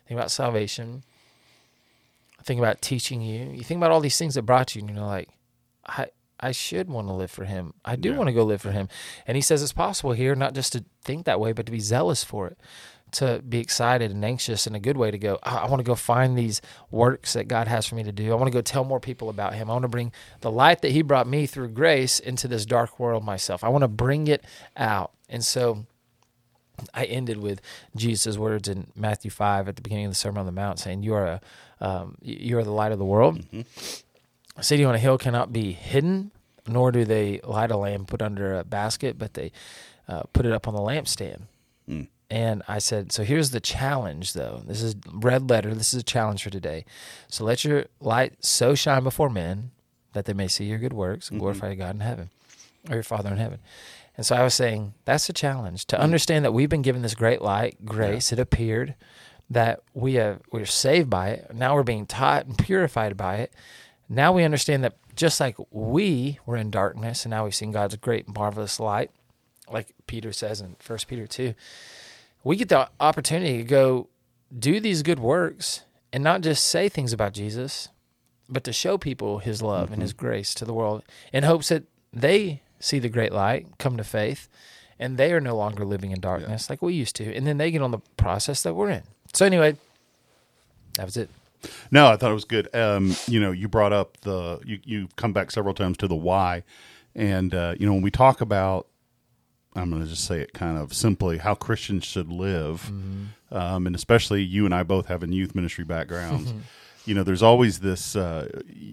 think 0.07 0.19
about 0.19 0.31
salvation, 0.31 1.05
think 2.47 2.59
about 2.61 2.81
teaching 2.81 3.21
you. 3.21 3.51
You 3.53 3.63
think 3.63 3.79
about 3.79 3.91
all 3.91 4.01
these 4.01 4.17
things 4.19 4.35
that 4.35 4.43
brought 4.43 4.75
you, 4.75 4.81
and 4.81 4.91
you 4.91 4.97
know, 4.97 5.07
like, 5.07 5.29
I 5.87 6.07
I 6.39 6.53
should 6.53 6.89
want 6.91 7.09
to 7.09 7.15
live 7.15 7.31
for 7.31 7.45
him. 7.45 7.73
I 7.85 7.97
do 7.97 8.11
Yeah. 8.11 8.17
want 8.19 8.29
to 8.29 8.33
go 8.35 8.45
live 8.45 8.61
for 8.61 8.71
him. 8.71 8.89
And 9.27 9.37
he 9.37 9.41
says 9.41 9.63
it's 9.63 9.73
possible 9.73 10.13
here, 10.13 10.35
not 10.35 10.55
just 10.55 10.73
to 10.75 10.85
think 11.03 11.25
that 11.25 11.41
way, 11.41 11.53
but 11.53 11.65
to 11.67 11.73
be 11.73 11.81
zealous 11.81 12.23
for 12.25 12.47
it, 12.49 12.59
to 13.13 13.41
be 13.49 13.59
excited 13.59 14.11
and 14.11 14.23
anxious 14.23 14.67
in 14.67 14.75
a 14.75 14.79
good 14.79 14.99
way 14.99 15.11
to 15.11 15.17
go, 15.17 15.39
I, 15.43 15.61
I 15.61 15.67
want 15.71 15.81
to 15.81 15.85
go 15.85 15.95
find 15.95 16.37
these 16.37 16.61
works 16.91 17.33
that 17.33 17.49
God 17.49 17.69
has 17.69 17.87
for 17.87 17.95
me 17.95 18.03
to 18.03 18.13
do. 18.13 18.33
I 18.33 18.35
want 18.35 18.49
to 18.49 18.59
go 18.59 18.61
tell 18.61 18.85
more 18.85 19.01
people 19.01 19.31
about 19.31 19.55
him. 19.55 19.71
I 19.71 19.73
want 19.73 19.85
to 19.85 19.89
bring 19.89 20.13
the 20.43 20.51
light 20.51 20.83
that 20.83 20.93
he 20.93 21.01
brought 21.01 21.27
me 21.27 21.47
through 21.47 21.69
grace 21.71 22.19
into 22.21 22.49
this 22.49 22.67
dark 22.67 23.01
world 23.01 23.25
myself. 23.25 23.65
I 23.65 23.71
want 23.71 23.83
to 23.83 23.89
bring 23.89 24.27
it 24.27 24.45
out. 24.77 25.13
And 25.31 25.43
so 25.43 25.87
I 26.95 27.05
ended 27.05 27.39
with 27.39 27.61
Jesus' 27.95 28.37
words 28.37 28.69
in 28.69 28.89
Matthew 28.95 29.31
5 29.31 29.69
at 29.69 29.77
the 29.77 29.83
beginning 29.83 30.07
of 30.07 30.13
the 30.13 30.17
Sermon 30.17 30.41
on 30.41 30.47
the 30.47 30.53
Mount 30.53 30.79
saying, 30.79 31.03
You 31.03 31.15
are, 31.15 31.27
a, 31.27 31.41
um, 31.81 32.17
you 32.23 32.59
are 32.59 32.65
the 32.65 32.71
light 32.71 32.93
of 32.93 32.99
the 32.99 33.05
world. 33.05 33.45
A 34.57 34.63
city 34.63 34.85
on 34.85 34.95
a 34.95 34.99
hill 34.99 35.19
cannot 35.19 35.53
be 35.53 35.73
hidden, 35.73 36.31
nor 36.67 36.91
do 36.91 37.05
they 37.05 37.41
light 37.45 37.71
a 37.71 37.77
lamp 37.77 38.09
put 38.09 38.23
under 38.23 38.59
a 38.59 38.65
basket, 38.65 39.19
but 39.19 39.35
they 39.35 39.53
uh, 40.09 40.23
put 40.33 40.47
it 40.47 40.53
up 40.53 40.67
on 40.67 40.75
the 40.75 40.81
lampstand. 40.81 41.43
Mm. 41.89 42.09
And 42.29 42.63
I 42.67 42.79
said, 42.79 43.13
So 43.13 43.23
here's 43.23 43.51
the 43.51 43.61
challenge, 43.61 44.33
though. 44.33 44.63
This 44.67 44.83
is 44.83 44.97
red 45.13 45.49
letter. 45.49 45.75
This 45.75 45.95
is 45.95 46.01
a 46.01 46.05
challenge 46.05 46.43
for 46.43 46.51
today. 46.51 46.85
So 47.29 47.45
let 47.45 47.65
your 47.65 47.87
light 48.01 48.35
so 48.45 48.75
shine 48.75 49.05
before 49.05 49.31
men 49.31 49.71
that 50.13 50.25
they 50.25 50.33
may 50.33 50.49
see 50.49 50.65
your 50.65 50.79
good 50.79 50.93
works 50.95 51.31
and 51.31 51.39
glorify 51.39 51.69
your 51.69 51.77
God 51.77 51.95
in 51.95 52.01
heaven, 52.01 52.31
or 52.89 52.95
your 52.95 53.03
Father 53.03 53.31
in 53.31 53.37
heaven. 53.37 53.59
And 54.17 54.25
so 54.25 54.35
I 54.35 54.43
was 54.43 54.55
saying 54.55 54.95
that's 55.05 55.29
a 55.29 55.33
challenge 55.33 55.87
to 55.87 55.97
mm. 55.97 56.01
understand 56.01 56.45
that 56.45 56.53
we've 56.53 56.69
been 56.69 56.83
given 56.83 57.03
this 57.03 57.15
great 57.15 57.43
light, 57.43 57.85
grace. 57.85 58.33
It 58.33 58.39
appeared 58.39 58.95
that 59.51 59.83
we 59.95 60.15
have 60.15 60.41
we're 60.51 60.65
saved 60.65 61.11
by 61.11 61.29
it. 61.31 61.55
Now 61.55 61.75
we're 61.75 61.83
being 61.83 62.07
taught 62.07 62.47
and 62.47 62.59
purified 62.59 63.17
by 63.17 63.37
it. 63.37 63.53
Now 64.09 64.33
we 64.33 64.45
understand 64.45 64.85
that 64.85 64.97
just 65.15 65.41
like 65.41 65.57
we 65.71 66.39
were 66.47 66.57
in 66.57 66.71
darkness, 66.71 67.25
and 67.25 67.31
now 67.31 67.45
we've 67.45 67.55
seen 67.55 67.73
God's 67.73 67.97
great 67.97 68.29
marvelous 68.29 68.79
light, 68.79 69.11
like 69.71 69.95
Peter 70.07 70.33
says 70.33 70.61
in 70.61 70.77
First 70.79 71.09
Peter 71.09 71.27
two. 71.27 71.55
We 72.45 72.57
get 72.57 72.69
the 72.69 72.89
opportunity 73.01 73.59
to 73.59 73.65
go 73.65 74.09
do 74.57 74.79
these 74.79 75.03
good 75.03 75.19
works 75.19 75.83
and 76.13 76.23
not 76.23 76.43
just 76.43 76.65
say 76.67 76.89
things 76.89 77.13
about 77.13 77.33
Jesus, 77.33 77.89
but 78.49 78.63
to 78.65 78.73
show 78.73 78.97
people 78.97 79.39
His 79.39 79.63
love 79.63 79.91
and 79.91 80.01
His 80.01 80.13
mm-hmm. 80.13 80.27
grace 80.27 80.55
to 80.55 80.65
the 80.65 80.75
world 80.75 81.03
in 81.33 81.43
hopes 81.43 81.69
that 81.69 81.85
they 82.13 82.63
see 82.81 82.99
the 82.99 83.09
great 83.09 83.33
light, 83.33 83.67
come 83.79 83.97
to 83.97 84.05
faith, 84.05 84.49
and 84.99 85.17
they 85.17 85.33
are 85.33 85.41
no 85.41 85.57
longer 85.57 85.85
living 85.85 86.11
in 86.11 86.21
darkness 86.21 86.71
like 86.71 86.83
we 86.83 86.95
used 86.95 87.17
to. 87.17 87.35
And 87.35 87.47
then 87.47 87.59
they 87.59 87.71
get 87.71 87.83
on 87.83 87.91
the 87.91 87.99
process 88.17 88.63
that 88.63 88.75
we're 88.75 88.91
in. 88.91 89.03
So, 89.33 89.45
anyway, 89.45 89.77
that 90.97 91.05
was 91.05 91.17
it. 91.17 91.31
No, 91.91 92.09
I 92.09 92.17
thought 92.17 92.31
it 92.31 92.35
was 92.35 92.45
good. 92.45 92.75
Um, 92.75 93.15
you 93.27 93.41
know, 93.41 93.51
you 93.51 93.69
brought 93.69 93.93
up 93.93 94.21
the 94.21 94.61
you 94.65 94.79
you 94.85 95.09
come 95.17 95.33
back 95.33 95.51
several 95.51 95.75
times 95.75 95.97
to 95.99 96.09
the 96.09 96.15
why, 96.15 96.63
and 97.15 97.55
uh, 97.55 97.75
you 97.79 97.87
know 97.87 97.93
when 97.93 98.03
we 98.03 98.11
talk 98.11 98.41
about, 98.41 98.87
I'm 99.75 99.91
going 99.91 100.03
to 100.03 100.09
just 100.09 100.25
say 100.25 100.41
it 100.41 100.53
kind 100.53 100.79
of 100.79 100.93
simply 100.95 101.39
how 101.39 101.55
Christians 101.55 102.05
should 102.05 102.31
live, 102.31 102.89
um, 103.51 103.87
and 103.87 103.97
especially 103.97 104.43
you 104.43 104.65
and 104.65 104.75
I 104.75 104.83
both 104.83 105.07
have 105.07 105.23
having 105.23 105.33
youth 105.33 105.55
ministry 105.55 105.85
backgrounds. 105.85 106.53
You 107.07 107.15
know, 107.15 107.23
there's 107.23 107.43
always 107.43 107.81
this. 107.81 108.17
Uh, 108.17 108.49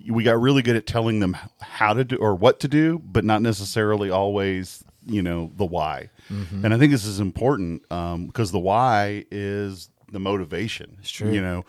we 0.09 0.23
got 0.23 0.39
really 0.39 0.61
good 0.61 0.75
at 0.75 0.85
telling 0.85 1.19
them 1.19 1.35
how 1.61 1.93
to 1.93 2.03
do 2.03 2.15
or 2.17 2.35
what 2.35 2.59
to 2.61 2.67
do, 2.67 2.99
but 2.99 3.25
not 3.25 3.41
necessarily 3.41 4.09
always, 4.09 4.83
you 5.05 5.21
know, 5.21 5.51
the 5.55 5.65
why. 5.65 6.09
And 6.29 6.73
I 6.73 6.77
think 6.77 6.91
this 6.91 7.05
is 7.05 7.19
important 7.19 7.83
um, 7.91 8.27
because 8.27 8.51
the 8.51 8.59
why 8.59 9.25
is 9.29 9.89
the 10.11 10.19
motivation. 10.19 10.97
It's 10.99 11.11
true. 11.11 11.31
You 11.31 11.41
know, 11.41 11.65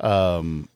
um, 0.00 0.68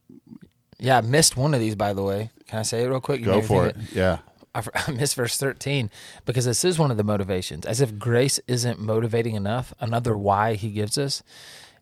Yeah, 0.79 0.99
I 0.99 1.01
missed 1.03 1.37
one 1.37 1.55
of 1.55 1.61
these, 1.61 1.75
by 1.75 1.93
the 1.93 2.03
way. 2.03 2.31
Can 2.49 2.59
I 2.59 2.63
say 2.63 2.83
it 2.83 2.89
real 2.89 3.01
quick? 3.01 3.21
You 3.21 3.27
Go 3.27 3.43
for 3.43 3.71
think 3.71 3.91
it. 3.91 3.97
Yeah. 3.97 4.19
I, 4.55 4.63
I 4.75 4.91
missed 4.91 5.15
verse 5.15 5.37
13 5.37 5.91
because 6.27 6.45
this 6.45 6.65
is 6.65 6.79
one 6.79 6.91
of 6.91 6.97
the 6.97 7.05
motivations. 7.05 7.65
As 7.67 7.81
if 7.81 7.99
grace 7.99 8.41
isn't 8.49 8.81
motivating 8.81 9.35
enough, 9.37 9.73
another 9.81 10.17
why 10.17 10.55
he 10.55 10.71
gives 10.71 10.99
us 10.99 11.23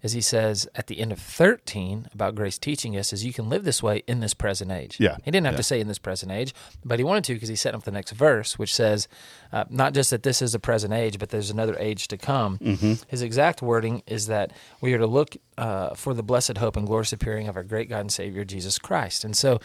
is 0.02 0.12
he 0.12 0.21
says 0.21 0.69
at 0.75 0.87
the 0.87 1.00
end 1.00 1.12
of 1.12 1.19
13 1.19 2.09
about 2.12 2.35
grace 2.35 2.59
teaching 2.59 2.97
us 2.97 3.12
is 3.12 3.25
you 3.25 3.33
can 3.33 3.49
live 3.49 3.64
this 3.64 3.83
way 3.83 4.02
in 4.07 4.21
this 4.21 4.35
present 4.35 4.71
age. 4.71 4.97
Yeah, 5.00 5.17
He 5.25 5.31
didn't 5.31 5.47
have 5.47 5.55
yeah. 5.55 5.59
to 5.59 5.62
say 5.62 5.81
in 5.81 5.88
this 5.88 5.99
present 5.99 6.31
age, 6.31 6.55
but 6.85 6.99
he 6.99 7.05
wanted 7.05 7.25
to 7.25 7.35
because 7.35 7.49
he 7.49 7.57
set 7.57 7.75
up 7.75 7.83
the 7.85 7.90
next 7.90 8.12
verse, 8.12 8.59
which 8.59 8.75
says 8.75 9.09
uh, 9.52 9.64
not 9.69 9.95
just 9.95 10.11
that 10.11 10.23
this 10.23 10.40
is 10.40 10.55
a 10.55 10.59
present 10.59 10.93
age, 10.93 11.19
but 11.19 11.31
there's 11.31 11.50
another 11.50 11.76
age 11.78 12.09
to 12.09 12.17
come. 12.17 12.59
Mm-hmm. 12.59 12.95
His 13.09 13.23
exact 13.23 13.62
wording 13.62 14.02
is 14.07 14.26
that 14.26 14.52
we 14.81 14.93
are 14.95 14.99
to 14.99 15.07
look 15.07 15.37
uh, 15.57 15.95
for 15.95 16.14
the 16.14 16.23
blessed 16.23 16.59
hope 16.59 16.76
and 16.76 16.87
glorious 16.87 17.12
appearing 17.12 17.49
of 17.49 17.57
our 17.57 17.64
great 17.64 17.88
God 17.88 18.00
and 18.00 18.12
Savior, 18.12 18.45
Jesus 18.45 18.78
Christ. 18.78 19.25
And 19.25 19.37
so 19.37 19.59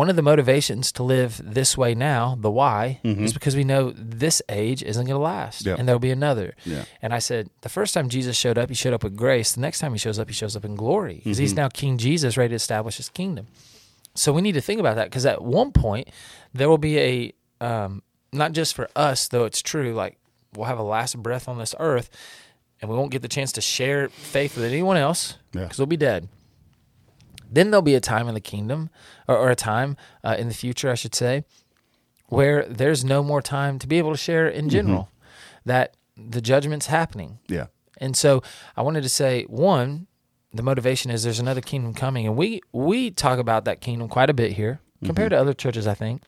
one 0.00 0.08
of 0.10 0.16
the 0.16 0.22
motivations 0.32 0.92
to 0.92 1.02
live 1.02 1.40
this 1.42 1.76
way 1.82 1.94
now, 1.94 2.36
the 2.38 2.50
why, 2.50 3.00
is 3.04 3.32
because 3.32 3.54
we 3.56 3.64
know 3.64 3.92
this 3.96 4.42
age 4.48 4.82
isn't 4.82 5.06
going 5.06 5.18
to 5.20 5.22
last, 5.34 5.60
Mm-hmm. 5.60 5.68
Yeah. 5.68 5.76
and 5.78 5.88
there'll 5.88 5.98
be 6.10 6.10
another. 6.10 6.54
Yeah. 6.64 6.84
And 7.02 7.14
I 7.14 7.20
said, 7.20 7.48
the 7.62 7.68
first 7.68 7.94
time 7.94 8.08
Jesus 8.08 8.36
showed 8.36 8.58
up, 8.58 8.68
he 8.68 8.74
showed 8.74 8.92
up 8.92 9.04
with 9.04 9.16
grace. 9.16 9.52
The 9.52 9.60
next 9.60 9.78
time 9.80 9.92
he 9.92 9.98
shows 9.98 10.18
up, 10.18 10.28
he 10.28 10.34
shows 10.34 10.54
up 10.56 10.64
in 10.64 10.74
glory 10.76 11.14
because 11.16 11.36
Mm-hmm. 11.36 11.42
he's 11.42 11.54
now 11.62 11.68
King 11.68 11.98
Jesus, 11.98 12.36
ready 12.36 12.50
to 12.50 12.54
establish 12.56 12.96
his 12.98 13.08
kingdom. 13.08 13.46
So 14.14 14.32
we 14.32 14.42
need 14.42 14.52
to 14.54 14.60
think 14.60 14.80
about 14.80 14.96
that 14.96 15.08
because 15.10 15.26
at 15.26 15.42
one 15.42 15.72
point 15.72 16.08
there 16.54 16.68
will 16.68 16.78
be 16.78 16.98
a 16.98 17.32
um, 17.60 18.02
not 18.32 18.52
just 18.52 18.74
for 18.74 18.88
us, 18.96 19.28
though 19.28 19.44
it's 19.44 19.62
true. 19.62 19.94
Like 19.94 20.18
we'll 20.54 20.66
have 20.72 20.78
a 20.78 20.82
last 20.96 21.16
breath 21.22 21.48
on 21.48 21.58
this 21.58 21.74
earth. 21.78 22.08
and 22.80 22.90
we 22.90 22.96
won't 22.96 23.10
get 23.10 23.22
the 23.22 23.28
chance 23.28 23.52
to 23.52 23.60
share 23.60 24.08
faith 24.10 24.56
with 24.56 24.64
anyone 24.64 24.96
else 24.98 25.36
Yeah. 25.54 25.62
because 25.62 25.78
we'll 25.78 25.86
be 25.86 25.96
dead. 26.10 26.28
Then 27.50 27.70
there'll 27.70 27.82
be 27.82 27.94
a 27.94 28.00
time 28.00 28.28
in 28.28 28.34
the 28.34 28.40
kingdom, 28.40 28.90
or, 29.28 29.36
or 29.36 29.50
a 29.50 29.56
time 29.56 29.96
uh, 30.24 30.36
in 30.38 30.48
the 30.48 30.54
future, 30.54 30.90
I 30.90 30.94
should 30.94 31.14
say, 31.14 31.44
where 32.26 32.64
there's 32.64 33.04
no 33.04 33.22
more 33.22 33.40
time 33.42 33.78
to 33.78 33.86
be 33.86 33.98
able 33.98 34.12
to 34.12 34.18
share 34.18 34.48
in 34.48 34.62
mm-hmm. 34.62 34.70
general. 34.70 35.10
That 35.64 35.96
the 36.16 36.40
judgment's 36.40 36.86
happening. 36.86 37.38
Yeah. 37.48 37.66
And 37.98 38.16
so 38.16 38.42
I 38.76 38.82
wanted 38.82 39.02
to 39.02 39.08
say 39.08 39.44
one, 39.44 40.06
the 40.52 40.62
motivation 40.62 41.10
is 41.10 41.24
there's 41.24 41.40
another 41.40 41.60
kingdom 41.60 41.94
coming, 41.94 42.26
and 42.26 42.36
we 42.36 42.60
we 42.72 43.10
talk 43.10 43.38
about 43.38 43.64
that 43.64 43.80
kingdom 43.80 44.08
quite 44.08 44.30
a 44.30 44.34
bit 44.34 44.52
here 44.52 44.80
mm-hmm. 44.96 45.06
compared 45.06 45.30
to 45.30 45.38
other 45.38 45.54
churches. 45.54 45.86
I 45.86 45.94
think. 45.94 46.22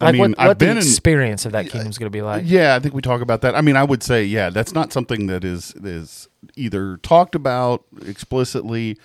I 0.00 0.06
Like 0.06 0.12
mean, 0.14 0.20
what, 0.20 0.40
I've 0.40 0.48
what 0.48 0.58
the 0.58 0.64
been 0.64 0.76
in- 0.78 0.82
experience 0.82 1.46
of 1.46 1.52
that 1.52 1.68
kingdom 1.68 1.90
is 1.90 1.98
going 1.98 2.06
to 2.06 2.10
be 2.10 2.22
uh, 2.22 2.24
like. 2.24 2.44
Yeah, 2.46 2.74
I 2.74 2.80
think 2.80 2.94
we 2.94 3.02
talk 3.02 3.20
about 3.20 3.42
that. 3.42 3.54
I 3.54 3.60
mean, 3.60 3.76
I 3.76 3.84
would 3.84 4.02
say, 4.02 4.24
yeah, 4.24 4.50
that's 4.50 4.72
not 4.72 4.92
something 4.92 5.26
that 5.26 5.44
is 5.44 5.74
is 5.82 6.28
either 6.56 6.96
talked 6.98 7.34
about 7.34 7.84
explicitly 8.06 8.98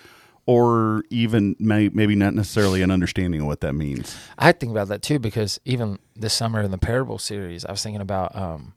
or 0.48 1.02
even 1.10 1.54
may, 1.58 1.90
maybe 1.90 2.14
not 2.14 2.32
necessarily 2.32 2.80
an 2.80 2.90
understanding 2.90 3.42
of 3.42 3.46
what 3.46 3.60
that 3.60 3.74
means. 3.74 4.16
I 4.38 4.52
think 4.52 4.72
about 4.72 4.88
that 4.88 5.02
too 5.02 5.18
because 5.18 5.60
even 5.66 5.98
this 6.16 6.32
summer 6.32 6.62
in 6.62 6.70
the 6.70 6.78
parable 6.78 7.18
series, 7.18 7.66
I 7.66 7.70
was 7.70 7.82
thinking 7.82 8.00
about, 8.00 8.34
um, 8.34 8.72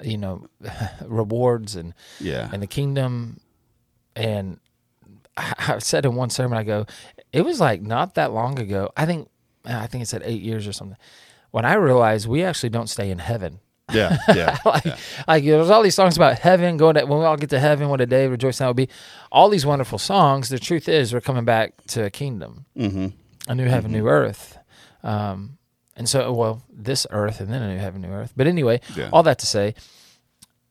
you 0.00 0.16
know, 0.16 0.46
rewards 1.04 1.74
and 1.74 1.92
Yeah. 2.20 2.48
and 2.52 2.62
the 2.62 2.68
kingdom, 2.68 3.40
and 4.14 4.60
I 5.36 5.54
I 5.74 5.78
said 5.80 6.04
in 6.06 6.14
one 6.14 6.30
sermon, 6.30 6.56
I 6.56 6.62
go, 6.62 6.86
it 7.32 7.44
was 7.44 7.58
like 7.58 7.82
not 7.82 8.14
that 8.14 8.32
long 8.32 8.60
ago. 8.60 8.90
I 8.96 9.04
think 9.04 9.28
I 9.64 9.88
think 9.88 10.02
it 10.04 10.06
said 10.06 10.22
eight 10.24 10.40
years 10.42 10.68
or 10.68 10.72
something. 10.72 10.98
When 11.50 11.64
I 11.64 11.74
realized 11.74 12.28
we 12.28 12.44
actually 12.44 12.70
don't 12.70 12.88
stay 12.88 13.10
in 13.10 13.18
heaven. 13.18 13.58
Yeah. 13.92 14.18
Yeah. 14.34 14.58
like, 14.64 14.84
yeah. 14.84 14.96
like 15.28 15.44
there's 15.44 15.70
all 15.70 15.82
these 15.82 15.94
songs 15.94 16.16
about 16.16 16.38
heaven, 16.38 16.76
going 16.76 16.94
to 16.96 17.04
when 17.04 17.18
we 17.20 17.24
all 17.24 17.36
get 17.36 17.50
to 17.50 17.58
heaven, 17.60 17.88
what 17.88 18.00
a 18.00 18.06
day 18.06 18.26
rejoicing 18.26 18.64
that 18.64 18.68
will 18.68 18.74
be. 18.74 18.88
All 19.30 19.48
these 19.48 19.64
wonderful 19.66 19.98
songs. 19.98 20.48
The 20.48 20.58
truth 20.58 20.88
is, 20.88 21.12
we're 21.12 21.20
coming 21.20 21.44
back 21.44 21.74
to 21.88 22.04
a 22.04 22.10
kingdom, 22.10 22.66
hmm 22.76 23.08
a 23.48 23.54
new 23.54 23.66
heaven, 23.66 23.90
new 23.92 24.06
earth. 24.08 24.56
Um, 25.02 25.58
and 25.96 26.08
so, 26.08 26.32
well, 26.32 26.62
this 26.72 27.06
earth 27.10 27.40
and 27.40 27.52
then 27.52 27.60
a 27.62 27.74
new 27.74 27.78
heaven, 27.80 28.00
new 28.02 28.08
earth. 28.08 28.32
But 28.36 28.46
anyway, 28.46 28.80
Yeah. 28.96 29.10
all 29.12 29.22
that 29.24 29.38
to 29.40 29.46
say, 29.46 29.74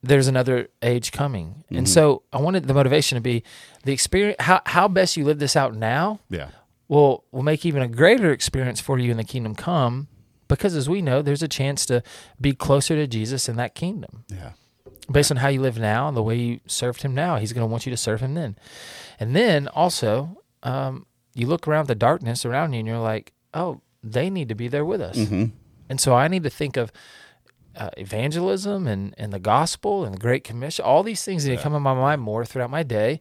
there's 0.03 0.27
another 0.27 0.69
age 0.81 1.11
coming, 1.11 1.63
and 1.69 1.87
so 1.87 2.23
I 2.33 2.39
wanted 2.41 2.67
the 2.67 2.73
motivation 2.73 3.17
to 3.17 3.21
be 3.21 3.43
the 3.83 3.91
experience. 3.93 4.37
How 4.39 4.61
how 4.65 4.87
best 4.87 5.15
you 5.15 5.25
live 5.25 5.37
this 5.37 5.55
out 5.55 5.75
now 5.75 6.19
Yeah. 6.29 6.47
will 6.87 7.23
will 7.31 7.43
make 7.43 7.65
even 7.67 7.83
a 7.83 7.87
greater 7.87 8.31
experience 8.31 8.81
for 8.81 8.97
you 8.97 9.11
in 9.11 9.17
the 9.17 9.23
kingdom 9.23 9.53
come, 9.53 10.07
because 10.57 10.75
as 10.75 10.87
we 10.89 11.01
know, 11.01 11.21
there's 11.21 11.43
a 11.43 11.47
chance 11.47 11.85
to 11.87 12.01
be 12.39 12.53
closer 12.53 12.95
to 12.95 13.07
Jesus 13.07 13.47
in 13.49 13.55
that 13.57 13.75
kingdom 13.75 14.23
Yeah. 14.29 14.51
based 15.11 15.31
on 15.31 15.37
how 15.37 15.47
you 15.49 15.61
live 15.61 15.77
now 15.79 16.07
and 16.07 16.15
the 16.15 16.23
way 16.23 16.35
you 16.35 16.59
served 16.67 17.01
him 17.01 17.13
now. 17.13 17.37
He's 17.37 17.53
going 17.53 17.67
to 17.67 17.71
want 17.71 17.85
you 17.85 17.89
to 17.91 17.97
serve 17.97 18.21
him 18.21 18.33
then. 18.35 18.55
And 19.19 19.35
then 19.35 19.67
also, 19.67 20.41
um, 20.63 21.05
you 21.33 21.47
look 21.47 21.67
around 21.67 21.87
the 21.87 21.95
darkness 21.95 22.45
around 22.45 22.73
you 22.73 22.79
and 22.79 22.87
you're 22.87 22.99
like, 22.99 23.33
oh, 23.53 23.81
they 24.03 24.29
need 24.29 24.49
to 24.49 24.55
be 24.55 24.67
there 24.67 24.85
with 24.85 25.01
us. 25.01 25.17
hmm 25.27 25.45
And 25.89 25.99
so 25.99 26.13
I 26.15 26.27
need 26.27 26.43
to 26.43 26.49
think 26.49 26.77
of 26.77 26.91
uh, 27.75 27.89
evangelism 27.97 28.87
and, 28.87 29.13
and 29.17 29.31
the 29.31 29.39
gospel 29.39 30.03
and 30.05 30.13
the 30.13 30.19
Great 30.19 30.43
Commission. 30.43 30.83
All 30.85 31.03
these 31.03 31.23
things 31.23 31.45
need 31.45 31.55
to 31.57 31.63
come 31.63 31.73
in 31.75 31.81
my 31.81 31.93
mind 31.93 32.21
more 32.21 32.43
throughout 32.45 32.69
my 32.69 32.83
day 32.83 33.19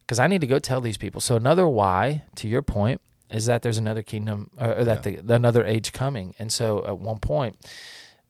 because 0.00 0.18
I 0.18 0.26
need 0.26 0.40
to 0.42 0.46
go 0.46 0.58
tell 0.58 0.80
these 0.80 0.98
people. 0.98 1.20
So 1.20 1.36
another 1.36 1.66
why, 1.66 2.22
to 2.36 2.48
your 2.48 2.62
point, 2.62 3.00
is 3.30 3.46
that 3.46 3.62
there's 3.62 3.78
another 3.78 4.02
kingdom 4.02 4.50
or, 4.58 4.78
or 4.78 4.84
that 4.84 5.02
the, 5.02 5.16
another 5.34 5.64
age 5.64 5.92
coming. 5.92 6.34
And 6.38 6.52
so 6.52 6.84
at 6.86 6.98
one 6.98 7.18
point, 7.18 7.56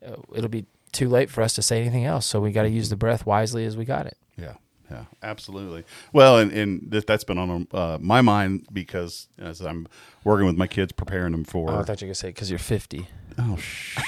uh, 0.05 0.17
it'll 0.35 0.49
be 0.49 0.67
too 0.93 1.09
late 1.09 1.31
for 1.31 1.43
us 1.43 1.55
to 1.55 1.63
say 1.63 1.81
anything 1.81 2.05
else. 2.05 2.27
So 2.27 2.41
we 2.41 2.53
got 2.53 2.63
to 2.63 2.71
use 2.71 2.89
the 2.89 2.97
breath 2.97 3.27
wisely 3.27 3.65
as 3.65 3.77
we 3.77 3.85
got 3.85 4.07
it. 4.07 4.17
Yeah, 4.37 4.55
yeah, 4.91 5.05
absolutely. 5.23 5.85
Well, 6.13 6.39
and, 6.39 6.51
and 6.53 6.91
that, 6.91 7.07
that's 7.07 7.25
been 7.25 7.39
on 7.39 7.69
uh, 7.73 7.99
my 8.01 8.21
mind 8.21 8.67
because 8.73 9.29
as 9.39 9.61
I'm 9.61 9.87
working 10.25 10.47
with 10.47 10.57
my 10.57 10.67
kids, 10.67 10.93
preparing 10.93 11.33
them 11.33 11.45
for. 11.45 11.71
Oh, 11.71 11.79
I 11.81 11.83
thought 11.83 12.01
you 12.01 12.07
were 12.07 12.09
going 12.09 12.15
to 12.15 12.15
say 12.15 12.29
because 12.29 12.51
you're 12.51 12.59
50. 12.59 13.07
Oh, 13.39 13.57
sh- 13.57 13.99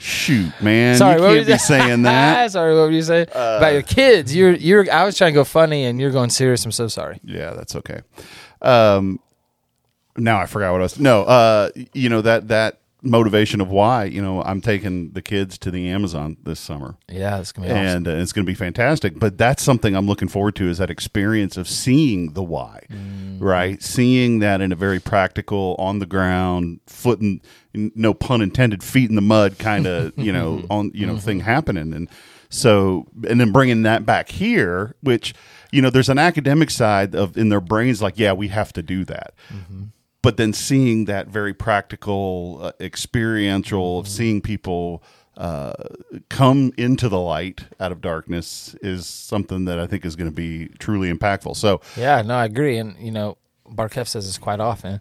shoot, 0.00 0.52
man! 0.62 0.96
Sorry, 0.96 1.16
you 1.16 1.22
what 1.22 1.34
can't 1.34 1.46
were 1.46 1.52
be 1.52 1.58
saying 1.58 2.02
that. 2.02 2.50
sorry, 2.52 2.74
what 2.74 2.82
were 2.82 2.90
you 2.90 3.02
saying 3.02 3.28
about 3.30 3.72
your 3.72 3.82
kids? 3.82 4.34
You're 4.34 4.54
you're. 4.54 4.90
I 4.90 5.04
was 5.04 5.16
trying 5.16 5.32
to 5.32 5.34
go 5.34 5.44
funny, 5.44 5.84
and 5.84 6.00
you're 6.00 6.10
going 6.10 6.30
serious. 6.30 6.64
I'm 6.64 6.72
so 6.72 6.88
sorry. 6.88 7.20
Yeah, 7.24 7.50
that's 7.50 7.74
okay. 7.76 8.00
Um, 8.62 9.20
now 10.16 10.38
I 10.40 10.46
forgot 10.46 10.72
what 10.72 10.80
I 10.80 10.84
was. 10.84 10.98
No, 10.98 11.22
uh, 11.24 11.70
you 11.92 12.08
know 12.08 12.20
that 12.22 12.48
that 12.48 12.80
motivation 13.02 13.60
of 13.60 13.70
why 13.70 14.04
you 14.04 14.20
know 14.20 14.42
I'm 14.42 14.60
taking 14.60 15.10
the 15.12 15.22
kids 15.22 15.58
to 15.58 15.70
the 15.70 15.88
Amazon 15.90 16.36
this 16.42 16.58
summer. 16.58 16.96
Yeah, 17.08 17.38
it's 17.38 17.52
gonna 17.52 17.68
be 17.68 17.72
awesome. 17.72 17.86
and 17.86 18.08
uh, 18.08 18.10
it's 18.12 18.32
going 18.32 18.44
to 18.44 18.50
be 18.50 18.54
fantastic. 18.56 19.18
But 19.18 19.38
that's 19.38 19.62
something 19.62 19.94
I'm 19.94 20.06
looking 20.06 20.28
forward 20.28 20.56
to 20.56 20.68
is 20.68 20.78
that 20.78 20.90
experience 20.90 21.56
of 21.56 21.68
seeing 21.68 22.32
the 22.32 22.42
why, 22.42 22.86
Mm-hmm. 22.90 23.38
right? 23.44 23.82
Seeing 23.82 24.38
that 24.40 24.60
in 24.60 24.72
a 24.72 24.76
very 24.76 24.98
practical, 25.00 25.76
on 25.78 25.98
the 26.00 26.06
ground, 26.06 26.80
foot 26.86 27.20
and 27.20 27.40
no 27.74 28.14
pun 28.14 28.40
intended, 28.42 28.82
feet 28.82 29.10
in 29.10 29.16
the 29.16 29.22
mud 29.22 29.58
kind 29.58 29.86
of 29.86 30.12
you 30.18 30.32
know 30.32 30.64
on 30.70 30.90
you 30.94 31.06
know 31.06 31.12
Mm-hmm. 31.14 31.20
thing 31.20 31.40
happening, 31.40 31.92
and 31.92 32.08
so 32.48 33.06
and 33.28 33.40
then 33.40 33.52
bringing 33.52 33.82
that 33.82 34.06
back 34.06 34.30
here, 34.30 34.94
which 35.02 35.34
you 35.72 35.82
know 35.82 35.90
there's 35.90 36.08
an 36.08 36.18
academic 36.18 36.70
side 36.70 37.14
of 37.14 37.36
in 37.36 37.50
their 37.50 37.60
brains 37.60 38.00
like 38.00 38.18
yeah 38.18 38.32
we 38.32 38.48
have 38.48 38.72
to 38.72 38.82
do 38.82 39.04
that. 39.04 39.34
Mm-hmm. 39.52 39.84
But 40.22 40.36
then 40.36 40.52
seeing 40.52 41.04
that 41.04 41.28
very 41.28 41.54
practical, 41.54 42.58
uh, 42.62 42.72
experiential, 42.80 44.00
Mm-hmm. 44.00 44.06
of 44.06 44.08
seeing 44.08 44.40
people 44.40 45.02
uh, 45.36 45.72
come 46.30 46.72
into 46.78 47.08
the 47.08 47.20
light 47.20 47.64
out 47.78 47.92
of 47.92 48.00
darkness 48.00 48.74
is 48.82 49.06
something 49.06 49.66
that 49.66 49.78
I 49.78 49.86
think 49.86 50.04
is 50.04 50.16
going 50.16 50.30
to 50.30 50.34
be 50.34 50.68
truly 50.78 51.12
impactful. 51.12 51.56
So, 51.56 51.80
Yeah, 51.96 52.22
no, 52.22 52.34
I 52.36 52.46
agree. 52.46 52.78
And 52.78 52.96
you 52.98 53.10
know, 53.10 53.36
Barkev 53.68 54.08
says 54.08 54.26
this 54.26 54.38
quite 54.38 54.60
often 54.60 55.00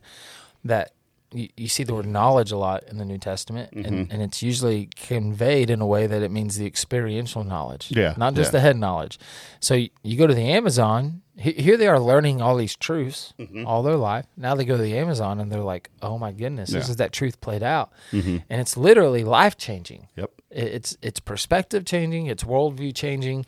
that 0.65 0.91
you, 1.35 1.49
you 1.57 1.67
see 1.67 1.83
the 1.83 1.93
word 1.93 2.05
knowledge 2.07 2.51
a 2.51 2.57
lot 2.57 2.83
in 2.83 2.97
the 2.97 3.05
New 3.05 3.17
Testament, 3.17 3.71
Mm-hmm. 3.71 3.85
and, 3.93 4.11
and 4.11 4.21
it's 4.21 4.41
usually 4.41 4.89
conveyed 4.95 5.69
in 5.69 5.81
a 5.81 5.85
way 5.85 6.07
that 6.07 6.21
it 6.23 6.31
means 6.31 6.57
the 6.57 6.65
experiential 6.65 7.43
knowledge, 7.43 7.91
Yeah, 7.91 8.13
not 8.17 8.33
just 8.33 8.47
yeah. 8.49 8.51
the 8.53 8.59
head 8.61 8.77
knowledge. 8.77 9.19
So 9.59 9.73
you, 9.75 9.89
you 10.03 10.17
go 10.17 10.27
to 10.27 10.33
the 10.33 10.49
Amazon. 10.51 11.21
he- 11.37 11.51
Here 11.53 11.77
they 11.77 11.87
are 11.87 11.99
learning 11.99 12.41
all 12.41 12.55
these 12.55 12.75
truths 12.75 13.33
all 13.65 13.83
their 13.83 13.97
life. 13.97 14.25
Now 14.37 14.55
they 14.55 14.65
go 14.65 14.77
to 14.77 14.83
the 14.83 14.97
Amazon 14.97 15.39
and 15.39 15.51
they're 15.51 15.61
like, 15.75 15.89
"Oh 16.01 16.17
my 16.17 16.31
goodness, 16.31 16.69
this 16.71 16.83
Mm-hmm. 16.85 16.91
Is 16.91 16.97
that 16.97 17.11
truth 17.11 17.41
played 17.41 17.63
out," 17.63 17.91
and 18.11 18.43
it's 18.49 18.77
literally 18.77 19.23
life 19.23 19.57
changing. 19.57 20.07
yep. 20.15 20.31
It- 20.49 20.71
it's 20.77 20.97
it's 21.01 21.19
perspective 21.19 21.83
changing, 21.85 22.27
it's 22.27 22.43
worldview 22.45 22.95
changing, 22.95 23.45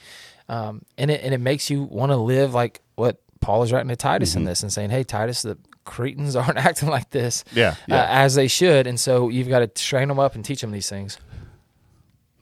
um, 0.50 0.82
and 0.98 1.10
it 1.12 1.22
and 1.24 1.34
it 1.34 1.40
makes 1.40 1.70
you 1.70 1.84
want 1.84 2.12
to 2.12 2.18
live 2.18 2.54
like 2.54 2.82
what 2.96 3.22
Paul 3.40 3.64
is 3.64 3.72
writing 3.72 3.90
to 3.90 3.96
Titus 3.96 4.32
Mm-hmm. 4.32 4.40
in 4.40 4.46
this 4.46 4.64
and 4.64 4.74
saying, 4.74 4.90
"Hey, 4.90 5.04
Titus, 5.04 5.42
the 5.44 5.58
Cretans 5.88 6.36
aren't 6.42 6.58
acting 6.58 6.90
like 6.90 7.10
this, 7.10 7.44
Yeah, 7.54 7.74
yeah. 7.88 7.96
Uh, 8.04 8.08
as 8.10 8.36
they 8.36 8.48
should," 8.48 8.86
and 8.86 9.00
so 9.00 9.30
you've 9.30 9.48
got 9.50 9.60
to 9.60 9.68
train 9.68 10.08
them 10.10 10.20
up 10.20 10.36
and 10.36 10.46
teach 10.46 10.62
them 10.62 10.70
these 10.72 10.88
things. 10.90 11.18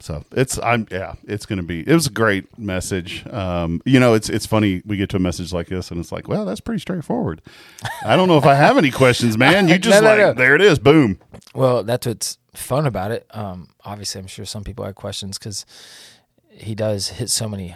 So 0.01 0.23
it's 0.33 0.59
I'm 0.61 0.85
yeah, 0.91 1.13
it's 1.23 1.45
going 1.45 1.57
to 1.57 1.63
be. 1.63 1.79
It 1.79 1.93
was 1.93 2.05
a 2.07 2.11
great 2.11 2.59
message. 2.59 3.25
Um, 3.27 3.81
you 3.85 3.99
know, 3.99 4.13
it's 4.13 4.29
it's 4.29 4.45
funny 4.45 4.81
we 4.85 4.97
get 4.97 5.09
to 5.11 5.15
a 5.17 5.19
message 5.19 5.53
like 5.53 5.67
this 5.67 5.89
and 5.89 5.99
it's 5.99 6.11
like, 6.11 6.27
well, 6.27 6.43
that's 6.45 6.59
pretty 6.59 6.79
straightforward. 6.81 7.41
I 8.05 8.15
don't 8.17 8.27
know 8.27 8.37
if 8.37 8.45
I 8.45 8.55
have 8.55 8.77
any 8.77 8.91
questions, 8.91 9.37
man. 9.37 9.67
You 9.69 9.79
just 9.79 10.01
No, 10.01 10.07
no, 10.07 10.09
like 10.09 10.19
no. 10.19 10.33
there 10.33 10.53
it 10.53 10.61
is, 10.61 10.79
boom. 10.79 11.17
Well, 11.55 11.83
that's 11.83 12.05
what's 12.05 12.37
fun 12.53 12.85
about 12.85 13.11
it. 13.11 13.25
Um, 13.31 13.69
obviously, 13.85 14.19
I'm 14.19 14.27
sure 14.27 14.45
some 14.45 14.63
people 14.65 14.83
have 14.85 14.95
questions 14.95 15.37
because 15.39 15.65
he 16.49 16.75
does 16.75 17.07
hit 17.09 17.29
so 17.29 17.47
many. 17.47 17.75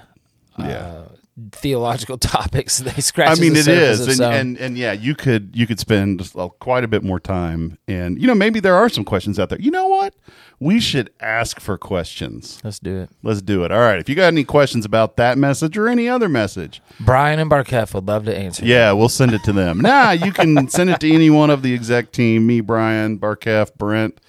Uh, 0.58 0.64
Yeah. 0.68 1.04
Theological 1.52 2.18
topics 2.20 2.80
they 2.80 3.02
scratch. 3.02 3.38
I 3.38 3.42
mean, 3.42 3.56
it 3.56 3.68
is, 3.68 4.20
and, 4.20 4.34
and 4.34 4.58
and 4.58 4.78
yeah, 4.78 4.92
you 4.92 5.16
could 5.16 5.52
you 5.54 5.66
could 5.68 5.80
spend 5.80 6.32
quite 6.60 6.84
a 6.84 6.88
bit 6.88 7.04
more 7.04 7.20
time, 7.20 7.78
and 7.88 8.20
you 8.22 8.28
know 8.28 8.36
maybe 8.36 8.60
there 8.60 8.76
are 8.76 8.90
some 8.90 9.04
questions 9.06 9.40
out 9.40 9.50
there. 9.50 9.60
You 9.60 9.72
know 9.72 9.88
what? 9.88 10.16
We 10.62 10.80
should 10.82 11.10
ask 11.22 11.62
for 11.62 11.78
questions. 11.78 12.60
let's 12.66 12.80
do 12.80 12.98
it. 13.00 13.10
Let's 13.24 13.42
do 13.42 13.64
it. 13.64 13.72
All 13.72 13.80
right. 13.80 13.98
If 13.98 14.10
you 14.10 14.16
got 14.16 14.28
any 14.28 14.44
questions 14.44 14.84
about 14.84 15.16
that 15.16 15.38
message 15.38 15.78
or 15.78 15.88
any 15.88 16.10
other 16.10 16.28
message, 16.28 16.82
Brian 17.00 17.40
and 17.40 17.50
Barkev 17.50 17.94
would 17.94 18.08
love 18.08 18.26
to 18.26 18.36
answer. 18.38 18.66
yeah, 18.66 18.92
we'll 18.92 19.08
send 19.08 19.34
it 19.34 19.42
to 19.44 19.54
them. 19.54 19.80
nah, 19.80 20.12
you 20.12 20.34
can 20.34 20.68
send 20.70 20.90
it 20.90 21.00
to 21.00 21.12
any 21.14 21.30
one 21.30 21.50
of 21.50 21.62
the 21.62 21.74
exec 21.74 22.12
team, 22.12 22.46
me, 22.46 22.60
Brian, 22.60 23.18
Barkev, 23.18 23.74
Brent, 23.76 24.20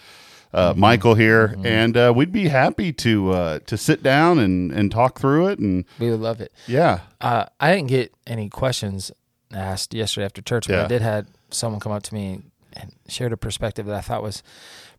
uh, 0.53 0.75
Michael 0.77 1.15
here, 1.15 1.55
and 1.65 1.97
uh, 1.97 2.13
we'd 2.15 2.33
be 2.33 2.49
happy 2.49 2.93
to 2.95 3.31
uh, 3.31 3.59
to 3.67 3.77
sit 3.77 4.03
down 4.03 4.39
and 4.39 4.73
and 4.73 4.91
talk 4.91 5.19
through 5.21 5.49
it. 5.49 5.59
And 5.59 5.85
we 5.99 6.11
would 6.11 6.21
love 6.21 6.41
it. 6.41 6.53
yeah, 6.67 7.01
Uh, 7.21 7.47
I 7.61 7.75
didn't 7.75 7.89
get 7.89 8.13
any 8.27 8.49
questions 8.49 9.13
asked 9.53 9.95
yesterday 9.95 10.25
after 10.25 10.43
church, 10.43 10.67
but 10.69 10.75
Yeah. 10.75 10.85
I 10.85 10.89
did 10.89 11.03
had 11.03 11.27
someone 11.51 11.81
come 11.81 11.93
up 11.93 12.03
to 12.05 12.15
me 12.15 12.41
and 12.73 12.93
shared 13.09 13.33
a 13.33 13.37
perspective 13.37 13.87
that 13.87 13.95
I 13.97 14.01
thought 14.01 14.23
was 14.23 14.43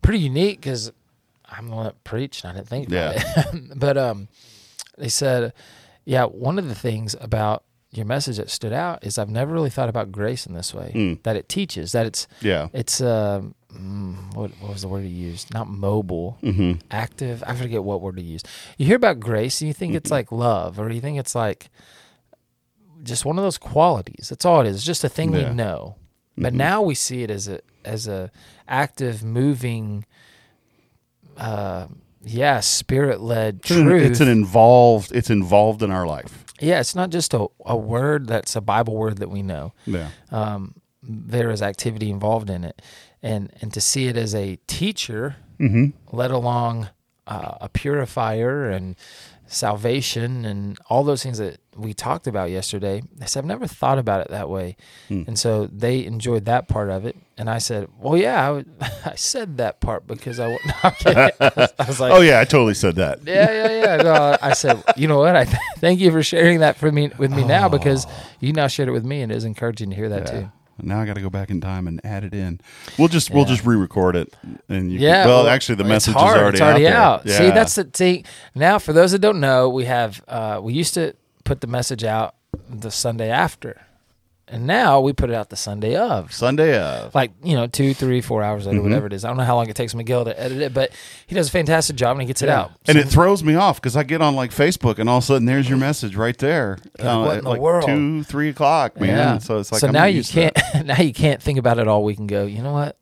pretty 0.02 0.20
unique 0.20 0.60
because 0.62 0.92
I'm 1.50 1.70
the 1.70 1.76
one 1.76 1.86
that 1.86 2.04
preached 2.04 2.44
and 2.44 2.52
I 2.52 2.56
didn't 2.56 2.68
think 2.70 2.88
about 2.90 3.16
it. 3.16 3.72
but 3.80 3.98
um, 3.98 4.28
they 4.98 5.08
said, 5.10 5.54
yeah, 6.04 6.26
one 6.26 6.60
of 6.60 6.68
the 6.68 6.76
things 6.76 7.16
about 7.22 7.64
your 7.94 8.06
message 8.06 8.38
that 8.38 8.50
stood 8.50 8.72
out 8.74 9.04
is 9.04 9.18
I've 9.18 9.30
never 9.30 9.52
really 9.54 9.70
thought 9.70 9.90
about 9.90 10.12
grace 10.12 10.46
in 10.46 10.54
this 10.54 10.74
way. 10.74 10.92
Mm. 10.96 11.24
That 11.24 11.36
it 11.36 11.50
teaches 11.50 11.92
that 11.92 12.06
it's 12.06 12.26
Yeah. 12.42 12.68
it's 12.74 13.02
uh, 13.02 13.42
mm, 13.74 14.34
what 14.36 14.52
what 14.62 14.72
was 14.72 14.82
the 14.84 14.88
word 14.88 15.04
you 15.04 15.10
used? 15.10 15.54
Not 15.54 15.68
mobile, 15.68 16.38
Mm-hmm. 16.42 16.74
active. 16.90 17.44
I 17.46 17.54
forget 17.56 17.84
what 17.84 18.00
word 18.02 18.16
to 18.16 18.22
use. 18.24 18.44
You 18.78 18.86
hear 18.86 18.96
about 18.96 19.20
grace 19.20 19.60
and 19.62 19.68
you 19.68 19.74
think 19.74 19.94
it's 19.94 20.08
Mm-hmm. 20.10 20.14
like 20.16 20.32
love, 20.32 20.80
or 20.80 20.90
you 20.90 21.02
think 21.02 21.20
it's 21.20 21.36
like 21.36 21.70
just 23.04 23.26
one 23.26 23.38
of 23.38 23.44
those 23.44 23.58
qualities. 23.58 24.28
That's 24.30 24.46
all 24.46 24.62
it 24.62 24.68
is. 24.68 24.76
It's 24.78 24.86
just 24.86 25.04
a 25.04 25.10
thing 25.10 25.34
Yeah. 25.34 25.50
we 25.50 25.56
know. 25.56 25.96
But 26.38 26.54
Mhm. 26.54 26.58
now 26.58 26.82
we 26.82 26.96
see 26.96 27.24
it 27.24 27.30
as 27.32 27.48
a 27.50 27.60
as 27.84 28.08
a 28.08 28.32
active, 28.68 29.24
moving, 29.24 30.06
uh, 31.38 31.88
yeah, 32.24 32.60
spirit 32.60 33.20
led 33.22 33.64
truth. 33.64 34.02
it's 34.04 34.20
an 34.20 34.28
involved. 34.28 35.12
It's 35.14 35.30
involved 35.30 35.82
in 35.84 35.92
our 35.92 36.06
life. 36.06 36.46
Yeah, 36.62 36.80
it's 36.80 36.96
not 36.96 37.10
just 37.10 37.34
a, 37.34 37.48
a 37.66 37.76
word 37.76 38.28
that's 38.28 38.56
a 38.56 38.62
Bible 38.62 38.96
word 38.96 39.18
that 39.18 39.30
we 39.30 39.42
know. 39.42 39.74
Yeah. 39.86 40.10
Um, 40.32 40.76
there 41.04 41.50
is 41.52 41.62
activity 41.62 42.10
involved 42.10 42.50
in 42.50 42.64
it, 42.64 42.82
and 43.24 43.52
and 43.62 43.74
to 43.74 43.82
see 43.82 44.08
it 44.08 44.16
as 44.18 44.34
a 44.36 44.58
teacher 44.68 45.36
Mm-hmm. 45.60 46.16
let 46.16 46.32
alone 46.32 46.90
uh, 47.28 47.54
a 47.62 47.70
purifier 47.70 48.70
and 48.72 48.96
salvation 49.52 50.46
and 50.46 50.78
all 50.90 51.04
those 51.04 51.22
things 51.22 51.38
that 51.38 51.58
we 51.76 51.94
talked 51.94 52.26
about 52.28 52.50
yesterday. 52.50 53.02
They 53.16 53.26
said, 53.26 53.40
I've 53.42 53.46
never 53.48 53.68
thought 53.68 54.00
about 54.00 54.22
it 54.22 54.30
that 54.30 54.50
way. 54.50 54.76
Hmm. 55.08 55.24
And 55.28 55.38
so 55.38 55.68
they 55.68 56.06
enjoyed 56.06 56.46
that 56.46 56.68
part 56.68 56.90
of 56.90 57.06
it. 57.06 57.16
And 57.38 57.50
I 57.50 57.58
said, 57.60 57.88
Well, 58.00 58.18
yeah, 58.18 58.48
I, 58.48 58.52
would, 58.52 58.70
I 59.06 59.16
said 59.16 59.58
that 59.58 59.80
part 59.82 60.08
because 60.08 60.40
I, 60.40 60.52
I'm. 60.84 60.94
I 61.40 61.86
was 61.88 62.00
like, 62.00 62.14
Oh 62.14 62.22
yeah, 62.22 62.40
I 62.40 62.46
totally 62.46 62.74
said 62.74 62.96
that. 62.96 63.20
yeah, 63.26 63.52
yeah, 63.52 63.84
yeah. 63.98 64.04
No, 64.04 64.38
I 64.42 64.54
said, 64.54 64.82
you 64.96 65.08
know 65.08 65.20
what? 65.20 65.36
I 65.36 65.46
th- 65.46 65.58
thank 65.78 66.00
you 66.00 66.12
for 66.12 66.24
sharing 66.24 66.60
that 66.60 66.78
for 66.78 66.92
me 66.92 67.10
with 67.18 67.32
me 67.32 67.44
now 67.44 67.68
because 67.70 68.08
you 68.40 68.54
now 68.54 68.68
shared 68.68 68.90
it 68.90 68.94
with 68.94 69.06
me, 69.06 69.22
and 69.22 69.32
it 69.32 69.36
is 69.36 69.44
encouraging 69.46 69.90
to 69.92 69.96
hear 69.96 70.10
that 70.10 70.30
Oh. 70.30 70.34
Yeah. 70.34 70.42
too. 70.42 70.52
Now 70.84 71.00
I 71.02 71.06
got 71.06 71.16
to 71.16 71.22
go 71.22 71.30
back 71.30 71.50
in 71.50 71.62
time 71.62 71.88
and 71.88 72.00
add 72.06 72.24
it 72.24 72.34
in. 72.34 72.60
We'll 72.98 73.08
just 73.08 73.32
we'll 73.32 73.46
just 73.46 73.66
re-record 73.66 74.16
it, 74.16 74.34
and 74.70 74.92
you 74.92 75.00
Yeah. 75.00 75.24
Can, 75.24 75.30
well, 75.30 75.48
actually, 75.48 75.76
the 75.76 75.84
message 75.84 76.14
hard. 76.14 76.36
is 76.38 76.42
already 76.42 76.56
it's 76.56 76.62
already 76.62 76.88
out. 76.88 76.96
out. 77.20 77.24
there. 77.26 77.38
See, 77.38 77.50
that's 77.50 77.76
the 77.76 77.90
see. 77.94 78.24
Now, 78.56 78.80
for 78.80 78.94
those 78.94 79.12
that 79.12 79.20
don't 79.20 79.40
know, 79.40 79.70
we 79.70 79.86
have 79.86 80.24
uh, 80.28 80.60
we 80.62 80.74
used 80.74 80.94
to 80.96 81.14
put 81.44 81.62
the 81.62 81.68
message 81.68 82.04
out 82.04 82.36
the 82.70 82.92
Sunday 82.92 83.30
after, 83.30 83.82
and 84.52 84.68
now 84.68 85.00
we 85.02 85.14
put 85.14 85.30
it 85.30 85.36
out 85.36 85.50
the 85.50 85.56
Sunday 85.56 85.96
of. 85.96 86.32
Sunday 86.34 86.78
of. 86.78 87.16
Like 87.16 87.32
you 87.44 87.56
know, 87.56 87.68
two, 87.68 87.94
three, 87.94 88.22
four 88.22 88.44
hours 88.44 88.68
later, 88.68 88.80
Mhm. 88.80 88.84
whatever 88.84 89.08
it 89.08 89.14
is. 89.14 89.24
I 89.26 89.30
don't 89.30 89.38
know 89.38 89.44
how 89.46 89.56
long 89.56 89.70
it 89.70 89.76
takes 89.76 89.96
Miguel 89.96 90.26
to 90.26 90.40
edit 90.40 90.62
it, 90.62 90.74
but 90.74 90.92
he 91.26 91.34
does 91.36 91.48
a 91.48 91.52
fantastic 91.52 91.96
job 91.96 92.12
and 92.12 92.22
he 92.22 92.28
gets 92.28 92.42
it 92.42 92.50
out. 92.50 92.72
And 92.88 92.96
So- 92.98 93.02
it 93.02 93.08
throws 93.08 93.44
me 93.44 93.56
off 93.56 93.82
because 93.82 93.96
I 93.96 94.04
get 94.04 94.22
on 94.22 94.36
like 94.36 94.52
Facebook 94.52 95.00
and 95.00 95.10
all 95.10 95.18
of 95.18 95.24
a 95.24 95.28
sudden 95.28 95.46
there's 95.46 95.68
your 95.70 95.78
message 95.78 96.16
right 96.16 96.38
there. 96.38 96.78
What 97.00 97.06
in 97.06 97.38
at 97.38 97.44
the 97.44 97.50
like 97.50 97.62
world? 97.62 97.86
two, 97.86 98.24
three 98.24 98.50
o'clock, 98.50 99.00
man. 99.00 99.10
Yeah. 99.10 99.38
So 99.40 99.58
it's 99.60 99.72
like 99.72 99.80
so 99.82 99.88
I'm 99.88 99.94
now 99.94 100.06
you 100.06 100.24
can't 100.24 100.56
now 100.86 100.98
you 101.02 101.14
can't 101.14 101.42
think 101.42 101.58
about 101.58 101.80
it 101.80 101.88
all 101.88 102.04
week 102.04 102.20
and 102.20 102.28
go. 102.30 102.46
You 102.46 102.62
know 102.62 102.74
what? 102.74 102.98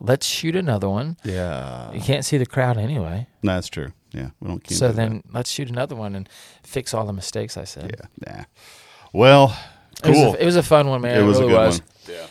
Let's 0.00 0.26
shoot 0.26 0.54
another 0.56 0.88
one. 0.88 1.16
Yeah, 1.24 1.90
You 1.92 2.00
can't 2.00 2.24
see 2.24 2.36
the 2.36 2.44
crowd 2.46 2.76
anyway. 2.76 3.26
that's 3.42 3.68
true. 3.68 3.92
Yeah, 4.12 4.28
we 4.40 4.46
don't. 4.48 4.70
So 4.70 4.88
do 4.88 4.92
that. 4.92 4.96
then 4.96 5.22
let's 5.32 5.50
shoot 5.50 5.68
another 5.70 5.96
one 5.96 6.14
and 6.14 6.28
fix 6.62 6.94
all 6.94 7.04
the 7.06 7.12
mistakes 7.12 7.56
I 7.56 7.64
said. 7.64 7.96
yeah, 8.26 8.34
nah. 8.36 8.44
Well, 9.12 9.56
It 10.04 10.10
was, 10.10 10.34
a, 10.34 10.42
it 10.42 10.44
was 10.46 10.56
a 10.56 10.62
fun 10.62 10.88
one, 10.88 11.00
man. 11.02 11.18
It 11.18 11.22
was 11.24 11.38
really 11.38 11.52
a 11.52 11.56
good 11.56 11.66
was. 11.66 11.80
one. 11.80 12.16
Yeah. 12.16 12.26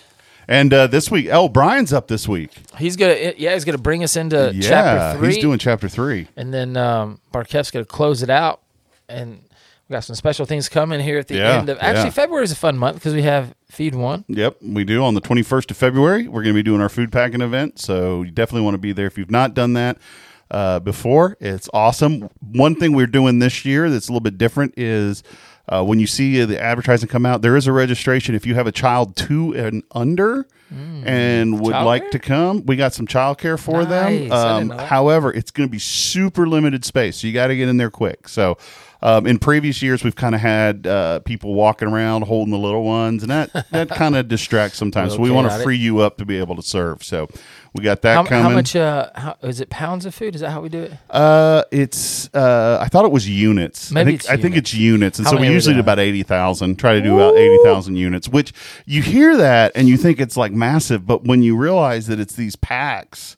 And 0.47 0.73
uh, 0.73 0.87
this 0.87 1.09
week, 1.09 1.29
oh, 1.31 1.47
Brian's 1.47 1.93
up 1.93 2.07
this 2.07 2.27
week. 2.27 2.51
He's 2.77 2.95
gonna, 2.97 3.33
yeah, 3.37 3.53
he's 3.53 3.63
gonna 3.65 3.77
bring 3.77 4.03
us 4.03 4.15
into 4.15 4.51
yeah, 4.53 4.69
chapter 4.69 5.19
three, 5.19 5.27
he's 5.33 5.37
doing 5.41 5.57
chapter 5.57 5.87
three. 5.87 6.27
and 6.35 6.53
then 6.53 6.75
um, 6.75 7.19
Barkev's 7.31 7.71
gonna 7.71 7.85
close 7.85 8.21
it 8.23 8.29
out, 8.29 8.61
and 9.07 9.41
we 9.87 9.93
got 9.93 10.03
some 10.03 10.15
special 10.15 10.45
things 10.45 10.67
coming 10.69 10.99
here 10.99 11.17
at 11.17 11.27
the 11.27 11.35
Yeah, 11.35 11.59
end 11.59 11.69
of. 11.69 11.77
Actually, 11.79 12.05
yeah. 12.05 12.09
February 12.11 12.43
is 12.43 12.51
a 12.51 12.57
fun 12.57 12.77
month 12.77 12.95
because 12.97 13.13
we 13.13 13.21
have 13.21 13.53
feed 13.69 13.95
one. 13.95 14.25
Yep, 14.27 14.57
we 14.61 14.83
do 14.83 15.03
on 15.03 15.13
the 15.13 15.21
21st 15.21 15.71
of 15.71 15.77
February. 15.77 16.27
We're 16.27 16.43
going 16.43 16.53
to 16.53 16.59
be 16.59 16.63
doing 16.63 16.79
our 16.81 16.89
food 16.89 17.11
packing 17.11 17.41
event, 17.41 17.79
so 17.79 18.21
you 18.21 18.31
definitely 18.31 18.61
want 18.63 18.75
to 18.75 18.79
be 18.79 18.91
there 18.93 19.07
if 19.07 19.17
you've 19.17 19.31
not 19.31 19.53
done 19.53 19.73
that 19.73 19.97
uh, 20.51 20.79
before. 20.79 21.35
It's 21.39 21.69
awesome. 21.73 22.29
One 22.39 22.75
thing 22.75 22.93
we're 22.93 23.07
doing 23.07 23.39
this 23.39 23.65
year 23.65 23.89
that's 23.89 24.07
a 24.07 24.11
little 24.11 24.21
bit 24.21 24.37
different 24.37 24.73
is 24.77 25.23
uh, 25.69 25.83
when 25.83 25.99
you 25.99 26.07
see 26.07 26.43
the 26.43 26.61
advertising 26.61 27.07
come 27.09 27.25
out, 27.25 27.41
there 27.41 27.55
is 27.55 27.67
a 27.67 27.71
registration 27.71 28.35
if 28.35 28.45
you 28.45 28.55
have 28.55 28.67
a 28.67 28.71
child 28.71 29.15
two 29.15 29.53
and 29.55 29.83
under. 29.91 30.47
And 30.75 31.59
would 31.59 31.75
Childcare? 31.75 31.85
like 31.85 32.11
to 32.11 32.19
come. 32.19 32.65
We 32.65 32.75
got 32.75 32.95
some 32.95 33.05
childcare 33.05 33.59
for 33.59 33.83
Nice. 33.83 34.29
Them. 34.31 34.71
Um, 34.71 34.77
however, 34.79 35.31
it's 35.31 35.51
going 35.51 35.67
to 35.69 35.71
be 35.71 35.77
super 35.77 36.47
limited 36.47 36.83
space, 36.83 37.17
so 37.17 37.27
you 37.27 37.33
got 37.33 37.47
to 37.47 37.55
get 37.55 37.69
in 37.69 37.77
there 37.77 37.91
quick. 37.91 38.27
So, 38.27 38.57
um, 39.03 39.27
in 39.27 39.37
previous 39.37 39.83
years, 39.83 40.03
we've 40.03 40.15
kind 40.15 40.33
of 40.33 40.41
had 40.41 40.87
uh, 40.87 41.19
people 41.19 41.53
walking 41.53 41.87
around 41.89 42.23
holding 42.23 42.51
the 42.51 42.57
little 42.57 42.83
ones, 42.83 43.21
and 43.21 43.29
that 43.31 43.67
that 43.69 43.89
kind 43.89 44.15
of 44.15 44.27
distracts 44.29 44.79
sometimes. 44.79 45.13
so 45.13 45.19
we 45.19 45.29
want 45.29 45.47
to 45.47 45.59
it. 45.59 45.63
free 45.63 45.77
you 45.77 45.99
up 45.99 46.17
to 46.17 46.25
be 46.25 46.39
able 46.39 46.55
to 46.55 46.63
serve. 46.63 47.03
So 47.03 47.27
we 47.73 47.83
got 47.83 48.01
that 48.03 48.15
How, 48.15 48.23
coming. 48.23 48.43
how 48.43 48.49
much? 48.49 48.75
Uh, 48.75 49.09
how, 49.15 49.35
is 49.41 49.59
it 49.59 49.69
pounds 49.69 50.05
of 50.05 50.13
food? 50.13 50.35
Is 50.35 50.41
that 50.41 50.51
how 50.51 50.61
we 50.61 50.69
do 50.69 50.83
it? 50.83 50.93
Uh, 51.09 51.63
it's 51.71 52.29
uh, 52.33 52.77
I 52.79 52.87
thought 52.87 53.05
it 53.05 53.11
was 53.11 53.27
units. 53.27 53.91
I 53.91 53.95
Maybe 53.95 54.11
think, 54.11 54.21
it's 54.21 54.29
I 54.29 54.33
think 54.35 54.43
units. 54.55 54.71
it's 54.71 54.73
units, 54.79 55.17
and 55.19 55.25
How 55.25 55.31
so 55.31 55.37
we 55.37 55.41
many 55.41 55.47
are 55.47 55.51
we 55.51 55.55
usually 55.55 55.73
do 55.75 55.79
about 55.79 55.99
eighty 55.99 56.23
thousand. 56.23 56.77
Try 56.77 56.93
to 56.93 57.01
do 57.01 57.15
about 57.15 57.35
eighty 57.35 57.57
thousand 57.63 57.95
units, 57.95 58.29
which 58.29 58.53
you 58.85 59.01
hear 59.01 59.35
that 59.37 59.71
and 59.75 59.87
you 59.87 59.97
think 59.97 60.19
it's 60.21 60.37
like 60.37 60.51
massive, 60.51 61.07
but 61.07 61.23
when 61.23 61.41
you 61.41 61.57
realize 61.57 62.07
that 62.07 62.19
it's 62.19 62.35
these 62.35 62.55
packs, 62.55 63.37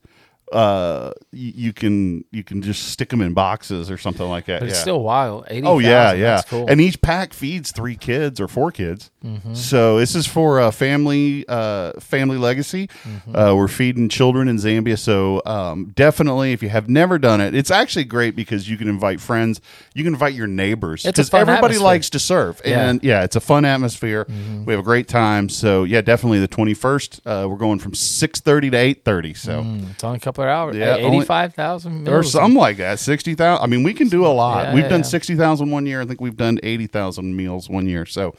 uh, 0.51 1.11
you, 1.31 1.53
you 1.55 1.73
can 1.73 2.23
you 2.31 2.43
can 2.43 2.61
just 2.61 2.89
stick 2.89 3.09
them 3.09 3.21
in 3.21 3.33
boxes 3.33 3.89
or 3.89 3.97
something 3.97 4.27
like 4.27 4.45
that. 4.45 4.59
But 4.59 4.69
it's 4.69 4.77
yeah. 4.77 4.81
still 4.81 5.01
wild. 5.01 5.45
Eighty. 5.49 5.65
Oh 5.65 5.79
yeah, 5.79 6.13
yeah. 6.13 6.41
Cool. 6.47 6.67
And 6.67 6.79
each 6.79 7.01
pack 7.01 7.33
feeds 7.33 7.71
three 7.71 7.95
kids 7.95 8.39
or 8.39 8.47
four 8.47 8.71
kids. 8.71 9.11
Mm-hmm. 9.25 9.55
So 9.55 9.97
this 9.97 10.15
is 10.15 10.27
for 10.27 10.59
a 10.59 10.71
family 10.71 11.45
uh, 11.47 11.93
family 11.99 12.37
legacy. 12.37 12.87
Mm-hmm. 12.87 13.35
Uh, 13.35 13.55
we're 13.55 13.67
feeding 13.67 14.07
children 14.07 14.47
in 14.47 14.57
Zambia. 14.57 14.99
So 14.99 15.41
um, 15.45 15.91
definitely, 15.95 16.51
if 16.53 16.61
you 16.61 16.69
have 16.69 16.89
never 16.89 17.17
done 17.17 17.41
it, 17.41 17.55
it's 17.55 17.71
actually 17.71 18.05
great 18.05 18.35
because 18.35 18.69
you 18.69 18.77
can 18.77 18.87
invite 18.87 19.19
friends, 19.19 19.61
you 19.93 20.03
can 20.03 20.13
invite 20.13 20.35
your 20.35 20.47
neighbors 20.47 21.05
It's 21.05 21.17
a 21.17 21.23
because 21.23 21.33
everybody 21.33 21.75
atmosphere. 21.75 21.83
likes 21.83 22.09
to 22.11 22.19
serve. 22.19 22.61
Yeah. 22.63 22.71
Mm-hmm. 22.71 22.89
And 22.89 23.03
yeah, 23.03 23.23
it's 23.23 23.35
a 23.35 23.41
fun 23.41 23.65
atmosphere. 23.65 24.27
We 24.65 24.73
have 24.73 24.79
a 24.79 24.83
great 24.83 25.07
time. 25.07 25.49
So 25.49 25.83
yeah, 25.85 26.01
definitely 26.01 26.39
the 26.39 26.47
twenty 26.47 26.75
first. 26.75 27.19
Uh, 27.25 27.47
we're 27.49 27.57
going 27.57 27.79
from 27.79 27.95
six 27.95 28.39
thirty 28.39 28.69
to 28.69 28.77
eight 28.77 29.03
thirty. 29.03 29.33
So. 29.33 29.63
Mm, 29.63 29.91
it's 29.91 30.03
only 30.03 30.17
a 30.17 30.19
couple 30.19 30.34
of 30.43 30.49
hours. 30.49 30.75
Yeah, 30.75 30.95
eighty-five 30.95 31.53
thousand 31.53 32.07
Or 32.07 32.23
something 32.23 32.59
like 32.59 32.77
that, 32.77 32.99
sixty 32.99 33.35
thousand. 33.35 33.63
I 33.63 33.67
mean, 33.67 33.83
we 33.83 33.93
can 33.93 34.09
do 34.09 34.25
a 34.25 34.27
lot. 34.27 34.65
Yeah, 34.65 34.73
we've 34.73 34.83
yeah, 34.83 34.89
done 34.89 34.99
yeah. 34.99 35.05
sixty 35.05 35.35
thousand 35.35 35.71
one 35.71 35.85
year. 35.85 36.01
I 36.01 36.05
think 36.05 36.21
we've 36.21 36.37
done 36.37 36.59
eighty 36.63 36.87
thousand 36.87 37.35
meals 37.35 37.69
one 37.69 37.87
year. 37.87 38.05
So 38.05 38.35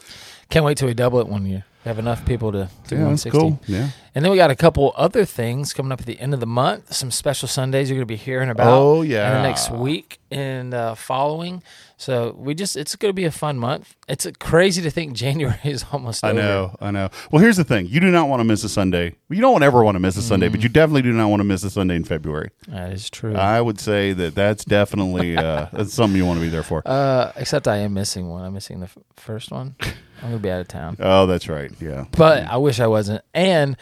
Can't 0.51 0.65
wait 0.65 0.79
till 0.79 0.89
we 0.89 0.95
double 0.95 1.21
it 1.21 1.29
one 1.29 1.47
year. 1.47 1.65
We 1.87 1.91
have 1.91 2.01
enough 2.01 2.27
people 2.27 2.51
to 2.51 2.69
do 2.89 2.97
yeah, 2.97 3.03
one 3.05 3.13
that's 3.13 3.25
cool. 3.27 3.61
Yeah. 3.69 3.91
And 4.13 4.25
then 4.25 4.33
we 4.33 4.37
got 4.37 4.51
a 4.51 4.57
couple 4.57 4.93
other 4.97 5.25
things 5.25 5.73
coming 5.73 5.93
up 5.93 6.01
at 6.01 6.07
the 6.07 6.19
end 6.19 6.35
of 6.35 6.41
the 6.41 6.47
month. 6.47 6.93
Some 6.93 7.13
special 7.13 7.47
Sundays 7.47 7.89
you're 7.89 7.95
going 7.99 8.09
to 8.09 8.13
be 8.13 8.17
hearing 8.17 8.49
about. 8.51 8.67
Oh, 8.67 9.03
in 9.03 9.11
yeah. 9.13 9.35
the 9.35 9.43
next 9.45 9.71
week 9.71 10.19
and 10.33 10.75
uh, 10.75 10.97
following. 10.97 11.63
So 11.97 12.35
we 12.37 12.57
just 12.57 12.77
it's 12.77 12.97
going 12.97 13.11
to 13.11 13.15
be 13.15 13.23
a 13.25 13.31
fun 13.31 13.57
month. 13.57 13.95
It's 14.09 14.27
crazy 14.41 14.83
to 14.83 14.91
think 14.91 15.13
January 15.25 15.61
is 15.63 15.85
almost. 15.93 16.25
I 16.25 16.31
over. 16.31 16.43
know, 16.43 16.77
I 16.81 16.91
know. 16.91 17.09
Well, 17.31 17.41
here's 17.41 17.57
the 17.57 17.63
thing: 17.63 17.87
you 17.87 18.01
do 18.01 18.11
not 18.11 18.29
want 18.29 18.41
to 18.41 18.45
miss 18.45 18.65
a 18.65 18.69
Sunday. 18.69 19.15
You 19.29 19.41
don't 19.41 19.63
ever 19.63 19.85
want 19.85 19.95
to 19.95 20.01
miss 20.01 20.17
a 20.17 20.23
Sunday, 20.23 20.49
Mm. 20.49 20.53
but 20.53 20.63
you 20.65 20.69
definitely 20.69 21.03
do 21.03 21.13
not 21.13 21.29
want 21.29 21.39
to 21.39 21.45
miss 21.45 21.63
a 21.63 21.71
Sunday 21.71 21.95
in 21.95 22.03
February. 22.03 22.51
That 22.67 22.93
is 22.95 23.09
true. 23.09 23.37
I 23.37 23.61
would 23.61 23.79
say 23.79 24.13
that 24.13 24.35
that's 24.35 24.65
definitely 24.65 25.37
uh, 25.37 25.67
that's 25.73 25.95
something 25.95 26.17
you 26.17 26.27
want 26.27 26.39
to 26.41 26.45
be 26.45 26.49
there 26.51 26.65
for. 26.65 26.83
uh, 26.85 27.31
except 27.37 27.69
I 27.69 27.77
am 27.77 27.95
missing 27.95 28.29
one. 28.29 28.45
I'm 28.45 28.55
missing 28.55 28.81
the 28.81 28.87
f- 28.87 28.99
first 29.15 29.53
one. 29.53 29.77
I'm 30.27 30.33
to 30.39 30.43
be 30.43 30.51
out 30.51 30.61
of 30.61 30.69
town. 30.69 30.97
Oh, 31.01 31.27
that's 31.27 31.49
right. 31.49 31.71
Yeah. 31.81 32.07
But 32.13 32.45
I 32.45 32.57
wish 32.57 32.81
I 32.81 32.87
wasn't. 32.87 33.25
And 33.35 33.77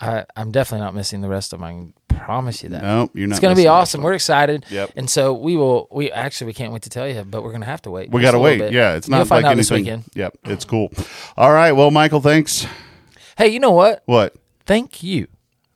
I, 0.00 0.24
I'm 0.36 0.50
definitely 0.50 0.84
not 0.84 0.94
missing 0.94 1.20
the 1.20 1.28
rest 1.28 1.52
of 1.52 1.60
them. 1.60 1.94
I 2.08 2.14
promise 2.14 2.62
you 2.62 2.70
that. 2.70 2.82
No, 2.82 3.10
you're 3.12 3.26
not. 3.26 3.34
It's 3.34 3.40
going 3.40 3.54
to 3.54 3.60
be 3.60 3.68
awesome. 3.68 4.02
We're 4.02 4.14
excited. 4.14 4.64
Yep. 4.70 4.92
And 4.96 5.10
so 5.10 5.34
we 5.34 5.56
will. 5.56 5.88
We 5.90 6.10
actually 6.10 6.48
we 6.48 6.54
can't 6.54 6.72
wait 6.72 6.82
to 6.82 6.90
tell 6.90 7.08
you, 7.08 7.22
but 7.24 7.42
we're 7.42 7.50
going 7.50 7.62
to 7.62 7.66
have 7.66 7.82
to 7.82 7.90
wait. 7.90 8.10
We 8.10 8.22
got 8.22 8.32
to 8.32 8.38
wait. 8.38 8.58
bit. 8.58 8.72
Yeah, 8.72 8.94
it's 8.94 9.08
You'll 9.08 9.18
not 9.18 9.26
find 9.26 9.44
like 9.44 9.52
out 9.52 9.56
this 9.56 9.70
weekend. 9.70 10.04
Yep, 10.14 10.38
it's 10.44 10.64
cool. 10.64 10.92
All 11.36 11.52
right. 11.52 11.72
Well, 11.72 11.90
Michael, 11.90 12.20
thanks. 12.20 12.66
Hey, 13.36 13.48
you 13.48 13.60
know 13.60 13.72
what? 13.72 14.02
What? 14.06 14.36
Thank 14.66 15.02
you. 15.02 15.28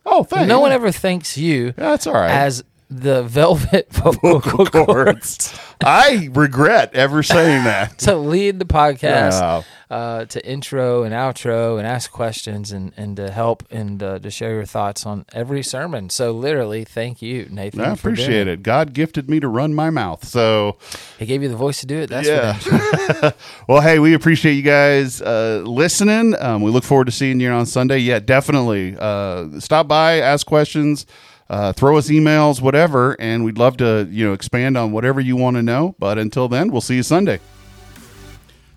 Oh, 0.06 0.22
thanks. 0.22 0.48
No 0.48 0.60
one 0.60 0.70
ever 0.70 0.90
thanks 0.92 1.36
you 1.38 1.66
Yeah, 1.66 1.72
that's 1.76 2.06
all 2.06 2.14
right. 2.14 2.30
as 2.30 2.62
the 2.90 3.22
velvet 3.22 3.86
vocal 3.92 4.38
Vocal 4.40 4.66
cords 4.84 5.58
I 5.82 6.28
regret 6.32 6.94
ever 6.94 7.22
saying 7.22 7.64
that. 7.64 7.98
to 8.00 8.16
lead 8.16 8.58
the 8.58 8.64
podcast, 8.64 9.64
uh, 9.90 10.24
to 10.26 10.46
intro 10.46 11.02
and 11.02 11.12
outro 11.14 11.78
and 11.78 11.86
ask 11.86 12.10
questions 12.10 12.72
and, 12.72 12.92
and 12.96 13.16
to 13.16 13.30
help 13.30 13.64
and 13.70 14.02
uh, 14.02 14.18
to 14.20 14.30
share 14.30 14.54
your 14.54 14.64
thoughts 14.64 15.04
on 15.04 15.24
every 15.32 15.62
sermon. 15.62 16.10
So 16.10 16.32
literally, 16.32 16.84
thank 16.84 17.20
you, 17.20 17.48
Nathan. 17.50 17.80
I 17.80 17.92
appreciate 17.92 18.46
it. 18.48 18.62
God 18.62 18.92
gifted 18.94 19.28
me 19.28 19.40
to 19.40 19.48
run 19.48 19.74
my 19.74 19.90
mouth. 19.90 20.24
So, 20.26 20.78
He 21.18 21.26
gave 21.26 21.42
you 21.42 21.48
the 21.48 21.56
voice 21.56 21.80
to 21.80 21.86
do 21.86 21.98
it. 21.98 22.10
That's 22.10 22.28
yeah. 22.28 23.32
well, 23.68 23.80
hey, 23.82 23.98
we 23.98 24.14
appreciate 24.14 24.54
you 24.54 24.62
guys 24.62 25.20
uh, 25.20 25.62
listening. 25.66 26.34
Um, 26.40 26.62
we 26.62 26.70
look 26.70 26.84
forward 26.84 27.06
to 27.06 27.12
seeing 27.12 27.40
you 27.40 27.50
on 27.50 27.66
Sunday. 27.66 27.98
Yeah, 27.98 28.20
definitely. 28.20 28.96
Uh, 28.98 29.60
stop 29.60 29.86
by, 29.88 30.20
ask 30.20 30.46
questions, 30.46 31.04
uh, 31.54 31.72
throw 31.72 31.96
us 31.96 32.08
emails, 32.08 32.60
whatever, 32.60 33.16
and 33.20 33.44
we'd 33.44 33.58
love 33.58 33.76
to, 33.76 34.08
you 34.10 34.26
know, 34.26 34.32
expand 34.32 34.76
on 34.76 34.90
whatever 34.90 35.20
you 35.20 35.36
want 35.36 35.54
to 35.56 35.62
know. 35.62 35.94
But 36.00 36.18
until 36.18 36.48
then, 36.48 36.72
we'll 36.72 36.80
see 36.80 36.96
you 36.96 37.04
Sunday. 37.04 37.38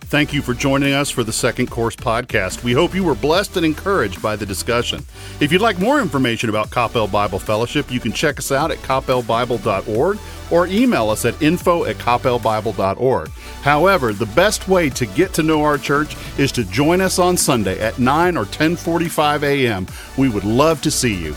Thank 0.01 0.31
you 0.31 0.43
for 0.43 0.53
joining 0.53 0.93
us 0.93 1.09
for 1.09 1.23
the 1.23 1.33
Second 1.33 1.71
Course 1.71 1.95
podcast. 1.95 2.63
We 2.63 2.73
hope 2.73 2.93
you 2.93 3.03
were 3.03 3.15
blessed 3.15 3.57
and 3.57 3.65
encouraged 3.65 4.21
by 4.21 4.35
the 4.35 4.45
discussion. 4.45 5.03
If 5.39 5.51
you'd 5.51 5.59
like 5.59 5.79
more 5.79 5.99
information 5.99 6.49
about 6.49 6.69
Coppell 6.69 7.11
Bible 7.11 7.39
Fellowship, 7.39 7.91
you 7.91 7.99
can 7.99 8.11
check 8.11 8.37
us 8.37 8.51
out 8.51 8.69
at 8.69 8.77
coppellbible.org 8.77 10.19
or 10.51 10.67
email 10.67 11.09
us 11.09 11.25
at 11.25 11.41
info 11.41 11.85
at 11.85 11.95
coppellbible.org. 11.97 13.29
However, 13.63 14.13
the 14.13 14.27
best 14.27 14.67
way 14.67 14.91
to 14.91 15.07
get 15.07 15.33
to 15.33 15.43
know 15.43 15.63
our 15.63 15.79
church 15.79 16.15
is 16.37 16.51
to 16.51 16.63
join 16.63 17.01
us 17.01 17.17
on 17.17 17.37
Sunday 17.37 17.79
at 17.81 17.97
9 17.97 18.37
or 18.37 18.45
10:45 18.45 19.41
a.m. 19.41 19.87
We 20.15 20.29
would 20.29 20.45
love 20.45 20.79
to 20.83 20.91
see 20.91 21.15
you. 21.15 21.35